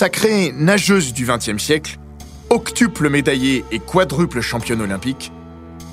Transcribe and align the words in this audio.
Sacrée 0.00 0.54
nageuse 0.56 1.12
du 1.12 1.26
XXe 1.26 1.62
siècle, 1.62 1.98
octuple 2.48 3.10
médaillée 3.10 3.66
et 3.70 3.80
quadruple 3.80 4.40
championne 4.40 4.80
olympique, 4.80 5.30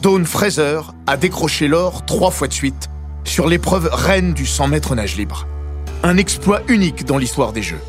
Dawn 0.02 0.26
Fraser 0.26 0.80
a 1.08 1.18
décroché 1.18 1.68
l'or 1.68 2.06
trois 2.06 2.32
fois 2.32 2.48
de 2.48 2.54
suite 2.54 2.88
sur 3.26 3.50
l'épreuve 3.50 3.90
reine 3.92 4.34
du 4.34 4.46
100 4.46 4.70
mètres 4.70 4.96
nage 4.96 5.18
libre. 5.18 5.46
Un 6.04 6.16
exploit 6.16 6.62
unique 6.70 7.04
dans 7.04 7.18
l'histoire 7.18 7.52
des 7.52 7.62
Jeux. 7.62 7.82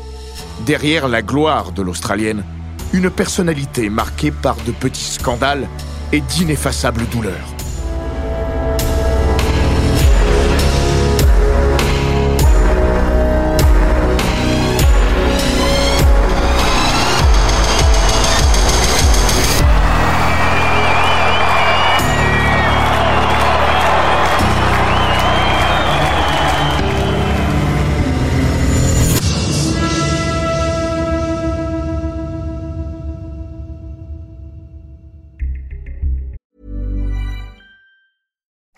Derrière 0.65 1.07
la 1.07 1.21
gloire 1.21 1.71
de 1.71 1.81
l'Australienne, 1.81 2.43
une 2.91 3.09
personnalité 3.09 3.89
marquée 3.89 4.31
par 4.31 4.57
de 4.67 4.73
petits 4.73 5.13
scandales 5.13 5.69
et 6.11 6.19
d'ineffaçables 6.19 7.07
douleurs. 7.13 7.55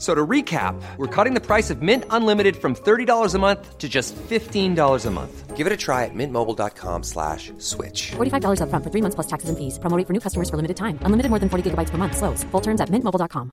So 0.00 0.14
to 0.14 0.26
recap, 0.26 0.80
we're 0.96 1.14
cutting 1.14 1.34
the 1.34 1.44
price 1.46 1.68
of 1.68 1.82
Mint 1.82 2.04
Unlimited 2.08 2.56
from 2.56 2.74
$30 2.74 3.34
a 3.34 3.38
month 3.38 3.76
to 3.76 3.86
just 3.86 4.16
$15 4.16 5.06
a 5.06 5.10
month. 5.10 5.56
Give 5.56 5.66
it 5.66 5.72
a 5.74 5.76
try 5.76 6.06
at 6.06 6.14
mintmobile.com 6.14 7.02
slash 7.02 7.52
switch. 7.58 8.12
$45 8.16 8.62
upfront 8.62 8.82
for 8.82 8.90
three 8.90 9.02
months 9.02 9.14
plus 9.14 9.26
taxes 9.26 9.50
and 9.50 9.58
fees. 9.58 9.78
Promo 9.78 9.98
rate 9.98 10.06
for 10.06 10.14
new 10.14 10.20
customers 10.20 10.48
for 10.48 10.56
limited 10.56 10.78
time. 10.78 10.98
Unlimited 11.04 11.28
more 11.28 11.38
than 11.38 11.50
40 11.50 11.70
gigabytes 11.70 11.90
per 11.90 11.98
month. 11.98 12.16
Slows. 12.16 12.44
Full 12.50 12.62
terms 12.62 12.80
at 12.80 12.88
mintmobile.com. 12.88 13.50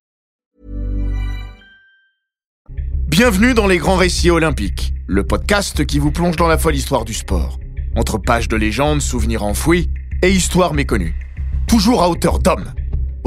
Bienvenue 3.09 3.53
dans 3.53 3.67
les 3.67 3.77
grands 3.77 3.97
récits 3.97 4.29
olympiques, 4.29 4.93
le 5.07 5.25
podcast 5.25 5.85
qui 5.85 5.99
vous 5.99 6.11
plonge 6.11 6.37
dans 6.37 6.47
la 6.47 6.57
folle 6.57 6.75
histoire 6.75 7.03
du 7.03 7.13
sport. 7.13 7.59
Entre 7.97 8.19
pages 8.19 8.47
de 8.47 8.55
légendes, 8.55 9.01
souvenirs 9.01 9.43
enfouis 9.43 9.89
et 10.21 10.31
histoires 10.31 10.73
méconnues. 10.73 11.15
Toujours 11.67 12.01
à 12.01 12.09
hauteur 12.09 12.39
d'homme. 12.39 12.71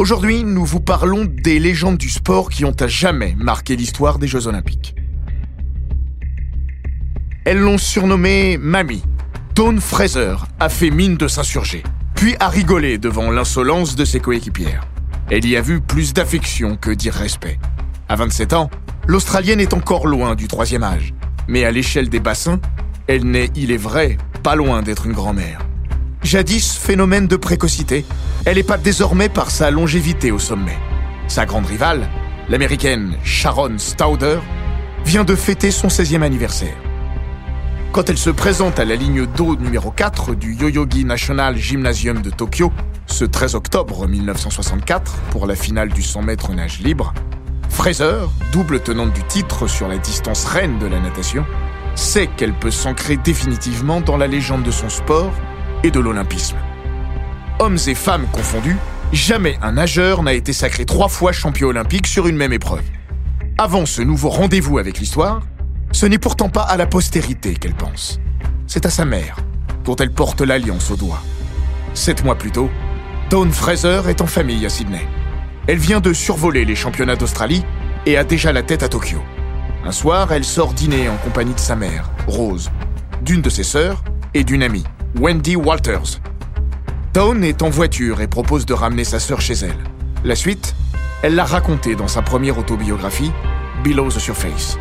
Aujourd'hui, 0.00 0.44
nous 0.44 0.64
vous 0.64 0.80
parlons 0.80 1.26
des 1.26 1.58
légendes 1.58 1.98
du 1.98 2.08
sport 2.08 2.48
qui 2.48 2.64
ont 2.64 2.74
à 2.80 2.86
jamais 2.86 3.36
marqué 3.36 3.76
l'histoire 3.76 4.18
des 4.18 4.26
Jeux 4.26 4.46
olympiques. 4.46 4.94
Elles 7.44 7.58
l'ont 7.58 7.76
surnommée 7.76 8.56
Mamie. 8.56 9.02
Dawn 9.54 9.78
Fraser 9.78 10.36
a 10.58 10.70
fait 10.70 10.88
mine 10.88 11.18
de 11.18 11.28
s'insurger, 11.28 11.82
puis 12.14 12.34
a 12.40 12.48
rigolé 12.48 12.96
devant 12.96 13.30
l'insolence 13.30 13.94
de 13.94 14.06
ses 14.06 14.20
coéquipières. 14.20 14.88
Elle 15.30 15.46
y 15.46 15.54
a 15.54 15.60
vu 15.60 15.82
plus 15.82 16.14
d'affection 16.14 16.76
que 16.76 16.92
d'irrespect. 16.92 17.58
À 18.08 18.16
27 18.16 18.54
ans, 18.54 18.70
l'Australienne 19.06 19.60
est 19.60 19.74
encore 19.74 20.06
loin 20.06 20.34
du 20.34 20.48
troisième 20.48 20.82
âge, 20.82 21.12
mais 21.46 21.66
à 21.66 21.70
l'échelle 21.70 22.08
des 22.08 22.20
bassins, 22.20 22.58
elle 23.06 23.24
n'est, 23.24 23.50
il 23.54 23.70
est 23.70 23.76
vrai, 23.76 24.16
pas 24.42 24.56
loin 24.56 24.80
d'être 24.80 25.04
une 25.04 25.12
grand-mère. 25.12 25.58
Jadis 26.22 26.76
phénomène 26.76 27.26
de 27.26 27.36
précocité, 27.36 28.04
elle 28.44 28.58
épate 28.58 28.82
désormais 28.82 29.30
par 29.30 29.50
sa 29.50 29.70
longévité 29.70 30.30
au 30.30 30.38
sommet. 30.38 30.76
Sa 31.28 31.46
grande 31.46 31.64
rivale, 31.66 32.08
l'américaine 32.48 33.16
Sharon 33.24 33.78
Stauder, 33.78 34.38
vient 35.04 35.24
de 35.24 35.34
fêter 35.34 35.70
son 35.70 35.88
16e 35.88 36.22
anniversaire. 36.22 36.76
Quand 37.92 38.10
elle 38.10 38.18
se 38.18 38.30
présente 38.30 38.78
à 38.78 38.84
la 38.84 38.96
ligne 38.96 39.26
d'eau 39.26 39.56
numéro 39.56 39.90
4 39.90 40.34
du 40.34 40.54
Yoyogi 40.54 41.04
National 41.04 41.56
Gymnasium 41.56 42.20
de 42.20 42.30
Tokyo, 42.30 42.70
ce 43.06 43.24
13 43.24 43.54
octobre 43.54 44.06
1964, 44.06 45.14
pour 45.30 45.46
la 45.46 45.54
finale 45.54 45.88
du 45.88 46.02
100 46.02 46.22
mètres 46.22 46.52
nage 46.52 46.80
libre, 46.80 47.14
Fraser, 47.70 48.26
double 48.52 48.80
tenante 48.80 49.14
du 49.14 49.22
titre 49.24 49.66
sur 49.66 49.88
la 49.88 49.96
distance 49.96 50.44
reine 50.44 50.78
de 50.78 50.86
la 50.86 51.00
natation, 51.00 51.46
sait 51.94 52.28
qu'elle 52.36 52.52
peut 52.52 52.70
s'ancrer 52.70 53.16
définitivement 53.16 54.00
dans 54.02 54.18
la 54.18 54.26
légende 54.26 54.62
de 54.62 54.70
son 54.70 54.90
sport 54.90 55.32
et 55.82 55.90
de 55.90 56.00
l'olympisme. 56.00 56.56
Hommes 57.58 57.78
et 57.86 57.94
femmes 57.94 58.26
confondus, 58.32 58.76
jamais 59.12 59.58
un 59.62 59.72
nageur 59.72 60.22
n'a 60.22 60.32
été 60.32 60.52
sacré 60.52 60.84
trois 60.84 61.08
fois 61.08 61.32
champion 61.32 61.68
olympique 61.68 62.06
sur 62.06 62.26
une 62.26 62.36
même 62.36 62.52
épreuve. 62.52 62.84
Avant 63.58 63.86
ce 63.86 64.02
nouveau 64.02 64.30
rendez-vous 64.30 64.78
avec 64.78 64.98
l'histoire, 64.98 65.42
ce 65.92 66.06
n'est 66.06 66.18
pourtant 66.18 66.48
pas 66.48 66.62
à 66.62 66.76
la 66.76 66.86
postérité 66.86 67.54
qu'elle 67.54 67.74
pense. 67.74 68.20
C'est 68.66 68.86
à 68.86 68.90
sa 68.90 69.04
mère, 69.04 69.36
dont 69.84 69.96
elle 69.96 70.12
porte 70.12 70.40
l'alliance 70.40 70.90
au 70.90 70.96
doigt. 70.96 71.22
Sept 71.94 72.24
mois 72.24 72.36
plus 72.36 72.52
tôt, 72.52 72.70
Dawn 73.28 73.50
Fraser 73.50 74.02
est 74.08 74.20
en 74.20 74.26
famille 74.26 74.64
à 74.64 74.70
Sydney. 74.70 75.06
Elle 75.66 75.78
vient 75.78 76.00
de 76.00 76.12
survoler 76.12 76.64
les 76.64 76.76
championnats 76.76 77.16
d'Australie 77.16 77.64
et 78.06 78.16
a 78.16 78.24
déjà 78.24 78.52
la 78.52 78.62
tête 78.62 78.82
à 78.82 78.88
Tokyo. 78.88 79.18
Un 79.84 79.92
soir, 79.92 80.32
elle 80.32 80.44
sort 80.44 80.72
dîner 80.72 81.08
en 81.08 81.16
compagnie 81.16 81.54
de 81.54 81.60
sa 81.60 81.76
mère, 81.76 82.10
Rose, 82.26 82.70
d'une 83.22 83.42
de 83.42 83.50
ses 83.50 83.62
sœurs 83.62 84.02
et 84.34 84.44
d'une 84.44 84.62
amie, 84.62 84.84
Wendy 85.18 85.56
Walters. 85.56 86.20
Dawn 87.12 87.42
est 87.42 87.62
en 87.62 87.68
voiture 87.68 88.20
et 88.20 88.28
propose 88.28 88.64
de 88.64 88.72
ramener 88.72 89.02
sa 89.02 89.18
sœur 89.18 89.40
chez 89.40 89.54
elle. 89.54 89.76
La 90.24 90.36
suite, 90.36 90.76
elle 91.22 91.34
l'a 91.34 91.44
racontée 91.44 91.96
dans 91.96 92.06
sa 92.06 92.22
première 92.22 92.56
autobiographie, 92.58 93.32
Below 93.82 94.08
the 94.08 94.20
Surface. 94.20 94.78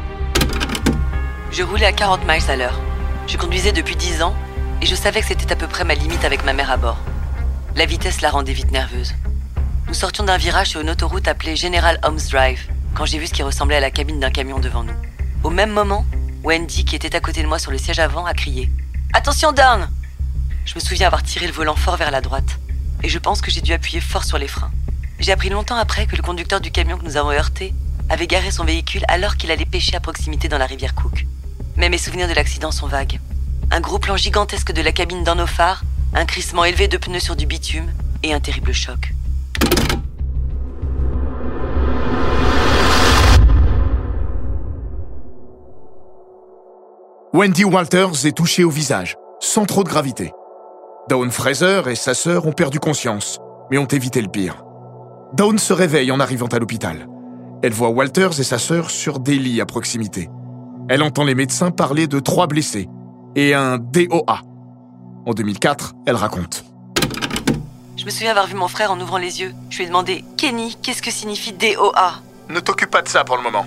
Je 1.52 1.64
roulais 1.64 1.88
à 1.88 1.92
40 1.92 2.28
miles 2.28 2.50
à 2.50 2.56
l'heure. 2.56 2.80
Je 3.28 3.38
conduisais 3.38 3.72
depuis 3.72 3.96
10 3.96 4.22
ans 4.22 4.36
et 4.82 4.86
je 4.86 4.94
savais 4.94 5.22
que 5.22 5.28
c'était 5.28 5.52
à 5.52 5.56
peu 5.56 5.68
près 5.68 5.84
ma 5.84 5.96
limite 5.96 6.24
avec 6.24 6.46
ma 6.46 6.54
mère 6.54 6.70
à 6.70 6.78
bord. 6.78 7.00
La 7.76 7.88
vitesse 7.88 8.22
la 8.22 8.30
rendait 8.30 8.54
vite 8.54 8.72
nerveuse. 8.72 9.16
Nous 9.88 9.96
sortions 9.96 10.24
d'un 10.24 10.38
virage 10.38 10.68
sur 10.68 10.82
une 10.82 10.92
autoroute 10.92 11.28
appelée 11.28 11.56
General 11.56 12.00
Holmes 12.04 12.20
Drive 12.30 12.70
quand 12.94 13.06
j'ai 13.06 13.18
vu 13.18 13.26
ce 13.26 13.34
qui 13.34 13.44
ressemblait 13.44 13.78
à 13.78 13.82
la 13.82 13.92
cabine 13.92 14.20
d'un 14.20 14.32
camion 14.32 14.60
devant 14.60 14.84
nous. 14.84 14.96
Au 15.44 15.50
même 15.50 15.72
moment, 15.72 16.06
Wendy, 16.44 16.86
qui 16.86 16.96
était 16.96 17.16
à 17.16 17.20
côté 17.20 17.42
de 17.42 17.48
moi 17.48 17.58
sur 17.58 17.72
le 17.72 17.80
siège 17.80 18.00
avant, 18.00 18.26
a 18.26 18.34
crié 18.36 18.70
Attention, 19.14 19.52
Dawn 19.52 19.90
Je 20.70 20.76
me 20.76 20.80
souviens 20.80 21.08
avoir 21.08 21.24
tiré 21.24 21.48
le 21.48 21.52
volant 21.52 21.76
fort 21.76 21.98
vers 21.98 22.12
la 22.12 22.22
droite 22.22 22.60
et 23.02 23.10
je 23.10 23.18
pense 23.18 23.42
que 23.42 23.50
j'ai 23.50 23.62
dû 23.62 23.74
appuyer 23.74 24.00
fort 24.00 24.24
sur 24.24 24.38
les 24.38 24.48
freins. 24.48 24.70
J'ai 25.18 25.32
appris 25.32 25.50
longtemps 25.50 25.78
après 25.78 26.06
que 26.06 26.16
le 26.16 26.22
conducteur 26.22 26.62
du 26.62 26.70
camion 26.70 26.96
que 26.96 27.06
nous 27.06 27.18
avons 27.18 27.32
heurté 27.32 27.74
avait 28.08 28.28
garé 28.28 28.52
son 28.52 28.66
véhicule 28.66 29.02
alors 29.08 29.36
qu'il 29.36 29.50
allait 29.50 29.66
pêcher 29.66 29.96
à 29.96 30.00
proximité 30.00 30.48
dans 30.48 30.60
la 30.60 30.68
rivière 30.68 30.94
Cook. 30.94 31.26
Mais 31.76 31.90
mes 31.90 31.98
souvenirs 31.98 32.28
de 32.28 32.36
l'accident 32.36 32.70
sont 32.70 32.86
vagues. 32.86 33.20
Un 33.72 33.80
gros 33.80 33.98
plan 33.98 34.16
gigantesque 34.16 34.72
de 34.72 34.84
la 34.84 34.92
cabine 34.92 35.24
dans 35.24 35.34
nos 35.34 35.48
phares, 35.48 35.82
un 36.14 36.26
crissement 36.26 36.64
élevé 36.64 36.88
de 36.88 36.98
pneus 36.98 37.20
sur 37.20 37.36
du 37.36 37.48
bitume 37.48 37.92
et 38.22 38.36
un 38.36 38.40
terrible 38.40 38.72
choc. 38.72 39.16
Wendy 47.34 47.64
Walters 47.64 48.28
est 48.28 48.38
touchée 48.38 48.64
au 48.64 48.70
visage, 48.70 49.16
sans 49.40 49.66
trop 49.66 49.84
de 49.84 49.90
gravité. 49.90 50.32
Dawn 51.08 51.32
Fraser 51.32 51.82
et 51.88 51.96
sa 51.96 52.14
sœur 52.14 52.46
ont 52.46 52.52
perdu 52.52 52.80
conscience, 52.80 53.40
mais 53.72 53.78
ont 53.78 53.86
évité 53.86 54.22
le 54.22 54.28
pire. 54.28 54.64
Dawn 55.34 55.58
se 55.58 55.74
réveille 55.74 56.12
en 56.12 56.20
arrivant 56.20 56.48
à 56.48 56.60
l'hôpital. 56.60 57.08
Elle 57.64 57.74
voit 57.74 57.90
Walters 57.90 58.40
et 58.40 58.44
sa 58.44 58.60
sœur 58.60 58.90
sur 58.90 59.20
des 59.20 59.38
lits 59.38 59.62
à 59.62 59.66
proximité. 59.66 60.30
Elle 60.88 61.02
entend 61.04 61.24
les 61.24 61.36
médecins 61.36 61.72
parler 61.72 62.08
de 62.08 62.20
trois 62.20 62.48
blessés 62.48 62.90
et 63.36 63.54
un 63.54 63.78
DOA. 63.78 64.42
En 65.26 65.34
2004, 65.34 65.96
elle 66.06 66.16
raconte. 66.16 66.64
Je 67.98 68.06
me 68.06 68.10
souviens 68.12 68.32
avoir 68.32 68.48
vu 68.48 68.56
mon 68.56 68.68
frère 68.68 68.92
en 68.92 69.00
ouvrant 69.00 69.18
les 69.18 69.42
yeux. 69.42 69.54
Je 69.70 69.78
lui 69.78 69.84
ai 69.86 69.88
demandé 69.88 70.24
Kenny, 70.38 70.78
qu'est-ce 70.82 71.02
que 71.02 71.12
signifie 71.12 71.54
DOA 71.54 72.22
Ne 72.50 72.60
t'occupe 72.60 72.92
pas 72.92 73.02
de 73.02 73.08
ça 73.08 73.24
pour 73.24 73.36
le 73.36 73.44
moment. 73.44 73.66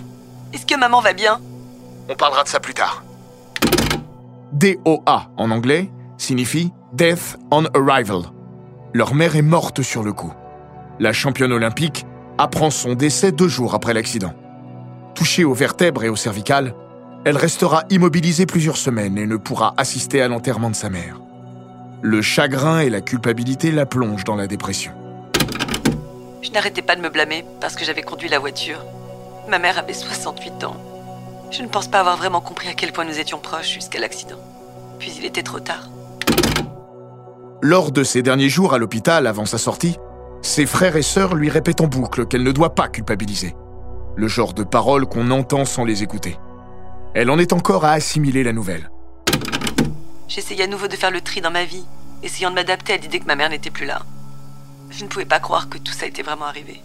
Est-ce 0.53 0.65
que 0.65 0.79
maman 0.79 1.01
va 1.01 1.13
bien? 1.13 1.41
On 2.09 2.15
parlera 2.15 2.45
de 2.45 2.49
ça 2.49 2.61
plus 2.61 2.75
tard. 2.75 3.03
DOA 4.53 5.31
en 5.37 5.51
anglais 5.51 5.91
signifie 6.17 6.73
Death 6.93 7.39
on 7.51 7.65
Arrival. 7.65 8.23
Leur 8.95 9.15
mère 9.15 9.37
est 9.37 9.43
morte 9.43 9.83
sur 9.83 10.03
le 10.03 10.13
coup. 10.13 10.33
La 10.99 11.13
championne 11.13 11.53
olympique 11.53 12.07
apprend 12.39 12.71
son 12.71 12.95
décès 12.95 13.33
deux 13.33 13.49
jours 13.49 13.75
après 13.75 13.95
l'accident. 13.95 14.35
Touchée 15.15 15.45
aux 15.45 15.55
vertèbres 15.55 16.05
et 16.05 16.09
aux 16.09 16.17
cervicales, 16.17 16.75
elle 17.25 17.37
restera 17.37 17.85
immobilisée 17.91 18.47
plusieurs 18.47 18.77
semaines 18.77 19.17
et 19.17 19.27
ne 19.27 19.37
pourra 19.37 19.75
assister 19.77 20.23
à 20.23 20.29
l'enterrement 20.29 20.71
de 20.71 20.75
sa 20.75 20.91
mère. 20.91 21.21
Le 22.03 22.21
chagrin 22.21 22.81
et 22.81 22.91
la 22.91 23.01
culpabilité 23.01 23.71
la 23.71 23.87
plongent 23.87 24.25
dans 24.25 24.35
la 24.35 24.49
dépression. 24.49 24.93
Je 26.43 26.51
n'arrêtais 26.51 26.83
pas 26.83 26.97
de 26.97 27.01
me 27.01 27.11
blâmer 27.11 27.45
parce 27.61 27.77
que 27.77 27.85
j'avais 27.85 28.03
conduit 28.03 28.29
la 28.29 28.41
voiture. 28.41 28.85
Ma 29.49 29.59
mère 29.59 29.79
avait 29.79 29.93
68 29.93 30.65
ans. 30.65 30.77
Je 31.53 31.63
ne 31.63 31.69
pense 31.69 31.87
pas 31.87 32.01
avoir 32.01 32.17
vraiment 32.17 32.41
compris 32.41 32.69
à 32.69 32.75
quel 32.75 32.93
point 32.93 33.05
nous 33.05 33.21
étions 33.21 33.39
proches 33.39 33.73
jusqu'à 33.73 34.01
l'accident. 34.01 34.39
Puis 34.99 35.13
il 35.19 35.25
était 35.25 35.43
trop 35.43 35.61
tard. 35.61 35.89
Lors 37.65 37.93
de 37.93 38.03
ses 38.03 38.23
derniers 38.23 38.49
jours 38.49 38.75
à 38.75 38.79
l'hôpital 38.79 39.25
avant 39.29 39.45
sa 39.45 39.57
sortie, 39.57 39.97
ses 40.43 40.67
frères 40.67 40.97
et 40.97 41.03
sœurs 41.03 41.37
lui 41.37 41.49
répètent 41.49 41.81
en 41.81 41.87
boucle 41.87 42.27
qu'elle 42.27 42.43
ne 42.43 42.51
doit 42.51 42.75
pas 42.75 42.89
culpabiliser. 42.89 43.55
Le 44.17 44.27
genre 44.27 44.53
de 44.53 44.65
paroles 44.65 45.07
qu'on 45.07 45.31
entend 45.31 45.65
sans 45.65 45.85
les 45.85 46.03
écouter. 46.03 46.37
Elle 47.15 47.31
en 47.31 47.39
est 47.39 47.53
encore 47.53 47.85
à 47.85 47.93
assimiler 47.93 48.43
la 48.43 48.53
nouvelle. 48.53 48.91
J'essayais 50.27 50.65
à 50.65 50.67
nouveau 50.67 50.89
de 50.89 50.97
faire 50.97 51.13
le 51.13 51.21
tri 51.21 51.41
dans 51.41 51.53
ma 51.53 51.65
vie, 51.65 51.85
essayant 52.25 52.51
de 52.51 52.57
m'adapter 52.57 52.95
à 52.95 52.97
l'idée 52.97 53.21
que 53.21 53.27
ma 53.27 53.37
mère 53.37 53.51
n'était 53.51 53.71
plus 53.71 53.87
là. 53.87 54.03
Je 54.91 55.05
ne 55.05 55.09
pouvais 55.09 55.25
pas 55.25 55.39
croire 55.39 55.69
que 55.69 55.79
tout 55.79 55.93
ça 55.93 56.07
était 56.07 56.23
vraiment 56.23 56.47
arrivé. 56.47 56.83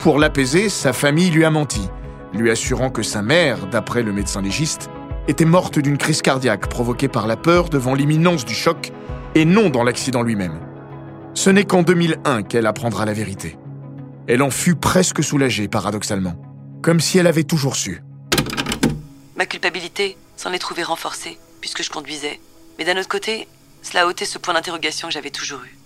Pour 0.00 0.18
l'apaiser, 0.18 0.68
sa 0.68 0.92
famille 0.92 1.30
lui 1.30 1.44
a 1.44 1.50
menti, 1.50 1.88
lui 2.32 2.50
assurant 2.50 2.90
que 2.90 3.04
sa 3.04 3.22
mère, 3.22 3.68
d'après 3.68 4.02
le 4.02 4.12
médecin 4.12 4.42
légiste, 4.42 4.90
était 5.28 5.44
morte 5.44 5.78
d'une 5.78 5.98
crise 5.98 6.22
cardiaque 6.22 6.68
provoquée 6.68 7.08
par 7.08 7.26
la 7.26 7.36
peur 7.36 7.68
devant 7.68 7.94
l'imminence 7.94 8.44
du 8.44 8.54
choc 8.54 8.92
et 9.34 9.44
non 9.44 9.70
dans 9.70 9.84
l'accident 9.84 10.22
lui-même. 10.22 10.60
Ce 11.34 11.50
n'est 11.50 11.64
qu'en 11.64 11.82
2001 11.82 12.42
qu'elle 12.42 12.66
apprendra 12.66 13.04
la 13.04 13.12
vérité. 13.12 13.58
Elle 14.28 14.42
en 14.42 14.50
fut 14.50 14.74
presque 14.74 15.22
soulagée, 15.22 15.68
paradoxalement, 15.68 16.34
comme 16.82 17.00
si 17.00 17.18
elle 17.18 17.26
avait 17.26 17.44
toujours 17.44 17.76
su. 17.76 18.02
Ma 19.36 19.46
culpabilité 19.46 20.16
s'en 20.36 20.52
est 20.52 20.58
trouvée 20.58 20.82
renforcée, 20.82 21.38
puisque 21.60 21.82
je 21.82 21.90
conduisais. 21.90 22.40
Mais 22.78 22.84
d'un 22.84 22.98
autre 22.98 23.08
côté, 23.08 23.48
cela 23.82 24.02
a 24.02 24.06
ôté 24.06 24.24
ce 24.24 24.38
point 24.38 24.54
d'interrogation 24.54 25.08
que 25.08 25.14
j'avais 25.14 25.30
toujours 25.30 25.60
eu. 25.60 25.76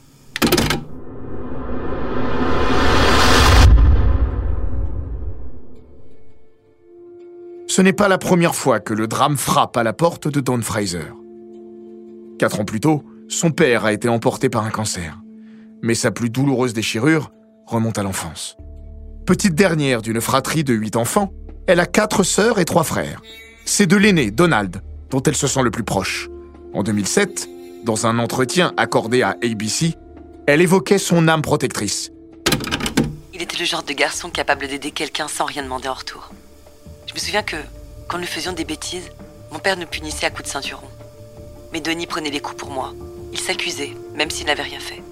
Ce 7.70 7.80
n'est 7.80 7.92
pas 7.92 8.08
la 8.08 8.18
première 8.18 8.56
fois 8.56 8.80
que 8.80 8.94
le 8.94 9.06
drame 9.06 9.36
frappe 9.36 9.76
à 9.76 9.84
la 9.84 9.92
porte 9.92 10.26
de 10.26 10.40
Dawn 10.40 10.60
Fraser. 10.60 11.12
Quatre 12.36 12.58
ans 12.58 12.64
plus 12.64 12.80
tôt, 12.80 13.04
son 13.28 13.52
père 13.52 13.84
a 13.84 13.92
été 13.92 14.08
emporté 14.08 14.48
par 14.48 14.64
un 14.64 14.70
cancer. 14.70 15.16
Mais 15.80 15.94
sa 15.94 16.10
plus 16.10 16.30
douloureuse 16.30 16.72
déchirure 16.72 17.30
remonte 17.66 17.96
à 17.96 18.02
l'enfance. 18.02 18.56
Petite 19.24 19.54
dernière 19.54 20.02
d'une 20.02 20.20
fratrie 20.20 20.64
de 20.64 20.74
huit 20.74 20.96
enfants, 20.96 21.32
elle 21.68 21.78
a 21.78 21.86
quatre 21.86 22.24
sœurs 22.24 22.58
et 22.58 22.64
trois 22.64 22.82
frères. 22.82 23.22
C'est 23.66 23.86
de 23.86 23.96
l'aîné, 23.96 24.32
Donald, 24.32 24.82
dont 25.08 25.22
elle 25.22 25.36
se 25.36 25.46
sent 25.46 25.62
le 25.62 25.70
plus 25.70 25.84
proche. 25.84 26.28
En 26.74 26.82
2007, 26.82 27.48
dans 27.84 28.04
un 28.04 28.18
entretien 28.18 28.72
accordé 28.78 29.22
à 29.22 29.36
ABC, 29.44 29.94
elle 30.48 30.60
évoquait 30.60 30.98
son 30.98 31.28
âme 31.28 31.42
protectrice. 31.42 32.10
Il 33.32 33.40
était 33.40 33.58
le 33.58 33.64
genre 33.64 33.84
de 33.84 33.92
garçon 33.92 34.28
capable 34.28 34.66
d'aider 34.66 34.90
quelqu'un 34.90 35.28
sans 35.28 35.44
rien 35.44 35.62
demander 35.62 35.86
en 35.86 35.94
retour. 35.94 36.32
Je 37.10 37.14
me 37.16 37.18
souviens 37.18 37.42
que, 37.42 37.56
quand 38.06 38.18
nous 38.18 38.26
faisions 38.26 38.52
des 38.52 38.64
bêtises, 38.64 39.10
mon 39.50 39.58
père 39.58 39.76
nous 39.76 39.86
punissait 39.86 40.26
à 40.26 40.30
coups 40.30 40.44
de 40.44 40.48
ceinturon. 40.48 40.86
Mais 41.72 41.80
Denis 41.80 42.06
prenait 42.06 42.30
les 42.30 42.38
coups 42.38 42.56
pour 42.56 42.70
moi. 42.70 42.94
Il 43.32 43.40
s'accusait, 43.40 43.96
même 44.14 44.30
s'il 44.30 44.46
n'avait 44.46 44.62
rien 44.62 44.78
fait. 44.78 45.02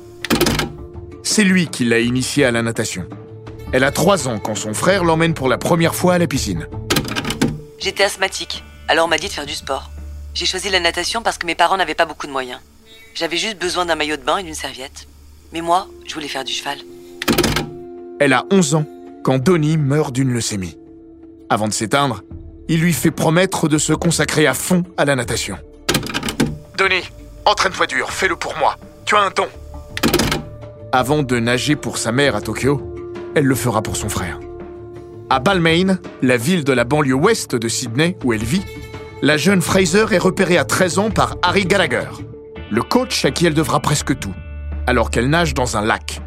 C'est 1.25 1.43
lui 1.43 1.67
qui 1.67 1.85
l'a 1.85 1.99
initiée 1.99 2.45
à 2.45 2.53
la 2.53 2.63
natation. 2.63 3.05
Elle 3.73 3.83
a 3.83 3.91
trois 3.91 4.29
ans 4.29 4.39
quand 4.39 4.55
son 4.55 4.75
frère 4.75 5.03
l'emmène 5.03 5.35
pour 5.35 5.49
la 5.49 5.59
première 5.59 5.97
fois 5.97 6.15
à 6.15 6.19
la 6.19 6.29
piscine. 6.29 6.69
J'étais 7.81 8.05
asthmatique, 8.05 8.63
alors 8.87 9.07
on 9.07 9.09
m'a 9.09 9.19
dit 9.19 9.27
de 9.27 9.33
faire 9.33 9.45
du 9.45 9.55
sport. 9.55 9.91
J'ai 10.35 10.47
choisi 10.47 10.71
la 10.71 10.79
natation 10.79 11.23
parce 11.23 11.37
que 11.37 11.47
mes 11.47 11.57
parents 11.57 11.79
n'avaient 11.79 11.97
pas 11.97 12.07
beaucoup 12.07 12.29
de 12.29 12.33
moyens. 12.33 12.61
J'avais 13.17 13.39
juste 13.39 13.59
besoin 13.59 13.87
d'un 13.87 13.97
maillot 13.97 14.17
de 14.17 14.23
bain 14.23 14.39
et 14.39 14.45
d'une 14.45 14.55
serviette. 14.55 15.09
Mais 15.53 15.63
moi, 15.63 15.89
je 16.07 16.15
voulais 16.15 16.29
faire 16.29 16.45
du 16.45 16.53
cheval. 16.53 16.79
Elle 18.21 18.35
a 18.35 18.45
11 18.53 18.77
ans 18.77 18.85
quand 19.25 19.41
Donnie 19.41 19.77
meurt 19.77 20.15
d'une 20.15 20.33
leucémie. 20.33 20.79
Avant 21.51 21.67
de 21.67 21.73
s'éteindre, 21.73 22.23
il 22.69 22.81
lui 22.81 22.93
fait 22.93 23.11
promettre 23.11 23.69
de 23.69 23.79
se 23.79 23.95
consacrer 23.95 24.47
à 24.47 24.53
fond 24.53 24.83
à 24.99 25.07
la 25.07 25.17
natation. 25.17 25.57
Donnie, 26.77 27.09
entraîne-toi 27.47 27.87
dur, 27.87 28.11
fais-le 28.11 28.37
pour 28.37 28.55
moi. 28.59 28.77
Tu 29.07 29.17
as 29.17 29.21
un 29.21 29.31
ton. 29.31 29.47
Avant 30.93 31.23
de 31.23 31.39
nager 31.39 31.75
pour 31.75 31.97
sa 31.97 32.13
mère 32.13 32.37
à 32.37 32.43
Tokyo, 32.43 32.83
elle 33.35 33.45
le 33.45 33.55
fera 33.55 33.83
pour 33.83 33.97
son 33.97 34.11
frère. 34.11 34.39
À 35.31 35.41
Balmain, 35.41 35.99
la 36.21 36.37
ville 36.37 36.65
de 36.65 36.73
la 36.73 36.85
banlieue 36.85 37.15
ouest 37.15 37.55
de 37.55 37.69
Sydney 37.69 38.17
où 38.25 38.35
elle 38.35 38.45
vit, 38.45 38.65
la 39.23 39.39
jeune 39.39 39.63
Fraser 39.63 40.07
est 40.11 40.19
repérée 40.19 40.59
à 40.59 40.65
13 40.65 40.99
ans 40.99 41.11
par 41.11 41.37
Harry 41.43 41.65
Gallagher, 41.65 42.09
le 42.71 42.83
coach 42.83 43.25
à 43.25 43.31
qui 43.31 43.47
elle 43.47 43.55
devra 43.55 43.81
presque 43.81 44.19
tout, 44.19 44.35
alors 44.87 45.11
qu'elle 45.11 45.31
nage 45.31 45.55
dans 45.55 45.79
un 45.79 45.83
lac. 45.83 46.21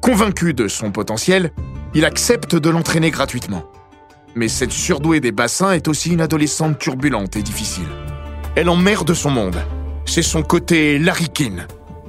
Convaincu 0.00 0.54
de 0.54 0.66
son 0.66 0.90
potentiel, 0.90 1.52
il 1.94 2.06
accepte 2.06 2.56
de 2.56 2.70
l'entraîner 2.70 3.10
gratuitement. 3.10 3.71
Mais 4.34 4.48
cette 4.48 4.72
surdouée 4.72 5.20
des 5.20 5.32
bassins 5.32 5.72
est 5.72 5.88
aussi 5.88 6.10
une 6.10 6.20
adolescente 6.20 6.78
turbulente 6.78 7.36
et 7.36 7.42
difficile. 7.42 7.88
Elle 8.56 8.68
emmerde 8.68 9.12
son 9.12 9.30
monde. 9.30 9.62
C'est 10.06 10.22
son 10.22 10.42
côté 10.42 10.98
larriquine, 10.98 11.66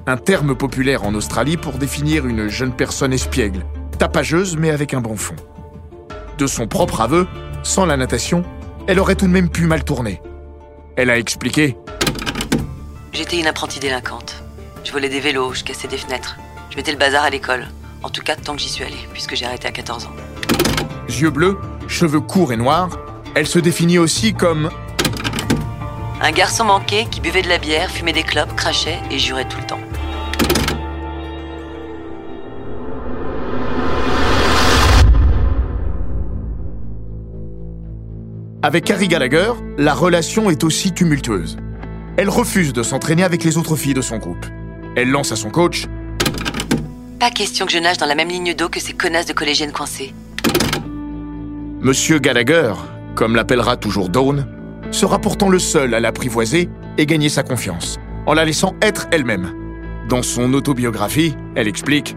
un 0.07 0.17
terme 0.17 0.55
populaire 0.55 1.03
en 1.03 1.13
Australie 1.15 1.57
pour 1.57 1.73
définir 1.73 2.25
une 2.25 2.49
jeune 2.49 2.73
personne 2.73 3.13
espiègle, 3.13 3.65
tapageuse 3.99 4.57
mais 4.57 4.69
avec 4.69 4.93
un 4.93 5.01
bon 5.01 5.15
fond. 5.15 5.35
De 6.37 6.47
son 6.47 6.67
propre 6.67 7.01
aveu, 7.01 7.27
sans 7.61 7.85
la 7.85 7.97
natation, 7.97 8.43
elle 8.87 8.99
aurait 8.99 9.15
tout 9.15 9.27
de 9.27 9.31
même 9.31 9.49
pu 9.49 9.65
mal 9.65 9.83
tourner. 9.83 10.21
Elle 10.95 11.09
a 11.09 11.17
expliqué 11.17 11.77
J'étais 13.13 13.39
une 13.39 13.47
apprentie 13.47 13.79
délinquante. 13.79 14.43
Je 14.83 14.91
volais 14.91 15.09
des 15.09 15.19
vélos, 15.19 15.53
je 15.53 15.63
cassais 15.63 15.87
des 15.87 15.97
fenêtres. 15.97 16.37
Je 16.71 16.77
mettais 16.77 16.91
le 16.91 16.97
bazar 16.97 17.23
à 17.23 17.29
l'école. 17.29 17.67
En 18.01 18.09
tout 18.09 18.21
cas, 18.21 18.35
tant 18.35 18.55
que 18.55 18.61
j'y 18.61 18.69
suis 18.69 18.83
allée, 18.83 19.07
puisque 19.13 19.35
j'ai 19.35 19.45
arrêté 19.45 19.67
à 19.67 19.71
14 19.71 20.05
ans. 20.05 20.11
Yeux 21.09 21.29
bleus, 21.29 21.57
cheveux 21.87 22.21
courts 22.21 22.53
et 22.53 22.57
noirs, 22.57 22.89
elle 23.35 23.47
se 23.47 23.59
définit 23.59 23.97
aussi 23.97 24.33
comme 24.33 24.69
Un 26.21 26.31
garçon 26.31 26.65
manqué 26.65 27.07
qui 27.09 27.19
buvait 27.19 27.41
de 27.41 27.49
la 27.49 27.57
bière, 27.57 27.89
fumait 27.89 28.13
des 28.13 28.23
clopes, 28.23 28.55
crachait 28.55 28.99
et 29.11 29.19
jurait 29.19 29.47
tout 29.47 29.57
le 29.59 29.67
temps. 29.67 29.79
Avec 38.61 38.89
Harry 38.89 39.09
Gallagher, 39.09 39.51
la 39.77 39.93
relation 39.93 40.49
est 40.49 40.63
aussi 40.63 40.93
tumultueuse. 40.93 41.57
Elle 42.15 42.29
refuse 42.29 42.71
de 42.71 42.81
s'entraîner 42.81 43.23
avec 43.23 43.43
les 43.43 43.57
autres 43.57 43.75
filles 43.75 43.93
de 43.93 44.01
son 44.01 44.19
groupe. 44.19 44.45
Elle 44.95 45.09
lance 45.09 45.33
à 45.33 45.35
son 45.35 45.49
coach 45.49 45.87
Pas 47.19 47.29
question 47.29 47.65
que 47.65 47.73
je 47.73 47.79
nage 47.79 47.97
dans 47.97 48.05
la 48.05 48.15
même 48.15 48.29
ligne 48.29 48.53
d'eau 48.53 48.69
que 48.69 48.79
ces 48.79 48.93
connasses 48.93 49.25
de 49.25 49.33
collégiennes 49.33 49.73
coincées. 49.73 50.13
Monsieur 51.83 52.17
Gallagher, 52.17 52.75
comme 53.13 53.35
l'appellera 53.35 53.75
toujours 53.75 54.07
Dawn, 54.07 54.47
sera 54.91 55.19
pourtant 55.19 55.49
le 55.49 55.59
seul 55.59 55.93
à 55.93 55.99
l'apprivoiser 55.99 56.69
et 56.97 57.05
gagner 57.05 57.27
sa 57.27 57.43
confiance, 57.43 57.99
en 58.25 58.33
la 58.33 58.45
laissant 58.45 58.73
être 58.81 59.07
elle-même. 59.11 59.53
Dans 60.07 60.21
son 60.23 60.53
autobiographie, 60.53 61.35
elle 61.55 61.67
explique 61.67 62.15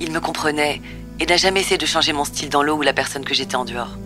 Il 0.00 0.10
me 0.10 0.20
comprenait 0.20 0.80
et 1.20 1.26
n'a 1.26 1.36
jamais 1.36 1.60
essayé 1.60 1.76
de 1.76 1.84
changer 1.84 2.14
mon 2.14 2.24
style 2.24 2.48
dans 2.48 2.62
l'eau 2.62 2.78
ou 2.78 2.82
la 2.82 2.94
personne 2.94 3.26
que 3.26 3.34
j'étais 3.34 3.56
en 3.56 3.66
dehors. 3.66 3.98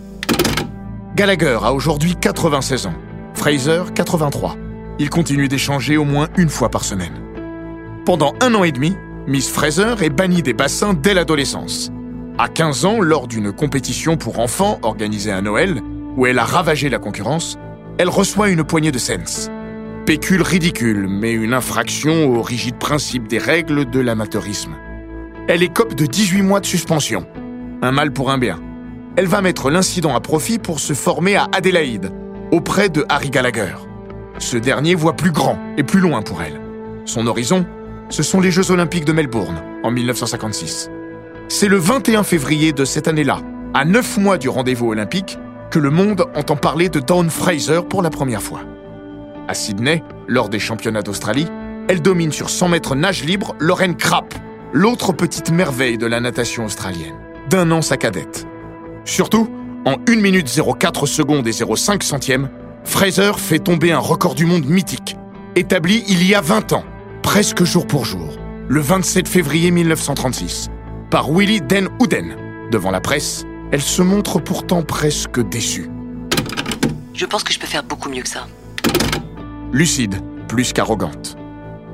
Gallagher 1.15 1.59
a 1.63 1.71
aujourd'hui 1.71 2.17
96 2.19 2.87
ans, 2.87 2.95
Fraser 3.35 3.83
83. 3.95 4.57
Ils 4.99 5.09
continuent 5.09 5.47
d'échanger 5.47 5.95
au 5.95 6.03
moins 6.03 6.27
une 6.35 6.49
fois 6.49 6.67
par 6.67 6.83
semaine. 6.83 7.21
Pendant 8.05 8.33
un 8.41 8.53
an 8.53 8.65
et 8.65 8.73
demi, 8.73 8.97
Miss 9.27 9.49
Fraser 9.49 9.95
est 10.01 10.09
bannie 10.09 10.41
des 10.41 10.53
bassins 10.53 10.93
dès 10.93 11.13
l'adolescence. 11.13 11.89
À 12.37 12.49
15 12.49 12.83
ans, 12.83 12.99
lors 12.99 13.27
d'une 13.29 13.53
compétition 13.53 14.17
pour 14.17 14.39
enfants 14.39 14.79
organisée 14.81 15.31
à 15.31 15.41
Noël, 15.41 15.81
où 16.17 16.25
elle 16.25 16.37
a 16.37 16.43
ravagé 16.43 16.89
la 16.89 16.99
concurrence, 16.99 17.57
elle 17.97 18.09
reçoit 18.09 18.49
une 18.49 18.65
poignée 18.65 18.91
de 18.91 18.97
cents. 18.97 19.49
Pécule 20.05 20.41
ridicule, 20.41 21.07
mais 21.09 21.31
une 21.31 21.53
infraction 21.53 22.27
aux 22.27 22.41
rigides 22.41 22.77
principes 22.77 23.29
des 23.29 23.37
règles 23.37 23.89
de 23.89 24.01
l'amateurisme. 24.01 24.73
Elle 25.47 25.63
écope 25.63 25.95
de 25.95 26.05
18 26.05 26.41
mois 26.41 26.59
de 26.59 26.65
suspension. 26.65 27.25
Un 27.81 27.93
mal 27.93 28.11
pour 28.11 28.29
un 28.29 28.37
bien. 28.37 28.59
Elle 29.15 29.27
va 29.27 29.41
mettre 29.41 29.69
l'incident 29.69 30.13
à 30.13 30.19
profit 30.19 30.59
pour 30.59 30.81
se 30.81 30.91
former 30.91 31.37
à 31.37 31.47
Adélaïde, 31.53 32.11
auprès 32.51 32.89
de 32.89 33.05
Harry 33.07 33.29
Gallagher. 33.29 33.75
Ce 34.39 34.57
dernier 34.57 34.93
voit 34.93 35.15
plus 35.15 35.31
grand 35.31 35.57
et 35.77 35.83
plus 35.83 36.01
loin 36.01 36.21
pour 36.21 36.41
elle. 36.41 36.59
Son 37.05 37.27
horizon, 37.27 37.65
ce 38.09 38.23
sont 38.23 38.41
les 38.41 38.51
Jeux 38.51 38.71
Olympiques 38.71 39.05
de 39.05 39.13
Melbourne, 39.13 39.61
en 39.83 39.91
1956. 39.91 40.89
C'est 41.47 41.67
le 41.67 41.77
21 41.77 42.23
février 42.23 42.73
de 42.73 42.85
cette 42.85 43.07
année-là, 43.07 43.39
à 43.73 43.85
neuf 43.85 44.17
mois 44.17 44.37
du 44.37 44.49
rendez-vous 44.49 44.89
olympique, 44.89 45.37
que 45.69 45.77
le 45.77 45.91
monde 45.91 46.25
entend 46.35 46.55
parler 46.55 46.89
de 46.89 46.99
Dawn 46.99 47.29
Fraser 47.29 47.81
pour 47.87 48.01
la 48.01 48.09
première 48.09 48.41
fois. 48.41 48.61
À 49.47 49.53
Sydney, 49.53 50.03
lors 50.27 50.49
des 50.49 50.59
championnats 50.59 51.03
d'Australie, 51.03 51.47
elle 51.87 52.01
domine 52.01 52.31
sur 52.31 52.49
100 52.49 52.69
mètres 52.69 52.95
nage 52.95 53.23
libre 53.23 53.55
Lorraine 53.59 53.95
Krapp, 53.95 54.33
l'autre 54.73 55.13
petite 55.13 55.51
merveille 55.51 55.99
de 55.99 56.07
la 56.07 56.19
natation 56.19 56.65
australienne, 56.65 57.15
d'un 57.49 57.69
an 57.69 57.83
sa 57.83 57.95
cadette. 57.95 58.47
Surtout, 59.05 59.47
en 59.85 59.97
1 60.09 60.15
minute 60.15 60.49
04 60.49 61.05
secondes 61.05 61.47
et 61.47 61.53
05 61.53 62.01
centièmes, 62.01 62.49
Fraser 62.83 63.33
fait 63.37 63.59
tomber 63.59 63.91
un 63.91 63.99
record 63.99 64.33
du 64.33 64.47
monde 64.47 64.65
mythique, 64.65 65.15
établi 65.55 66.03
il 66.07 66.27
y 66.27 66.33
a 66.33 66.41
20 66.41 66.73
ans, 66.73 66.83
presque 67.21 67.63
jour 67.63 67.85
pour 67.85 68.03
jour, 68.03 68.35
le 68.67 68.81
27 68.81 69.27
février 69.27 69.69
1936, 69.69 70.71
par 71.09 71.29
Willie 71.31 71.61
Den 71.61 71.89
Houden. 71.99 72.35
Devant 72.71 72.91
la 72.91 73.01
presse, 73.01 73.45
elle 73.71 73.81
se 73.81 74.01
montre 74.01 74.39
pourtant 74.39 74.83
presque 74.83 75.39
déçue. 75.49 75.89
Je 77.13 77.25
pense 77.25 77.43
que 77.43 77.53
je 77.53 77.59
peux 77.59 77.67
faire 77.67 77.83
beaucoup 77.83 78.09
mieux 78.09 78.21
que 78.21 78.29
ça. 78.29 78.47
lucide 79.71 80.15
plus 80.47 80.73
qu'arrogante. 80.73 81.37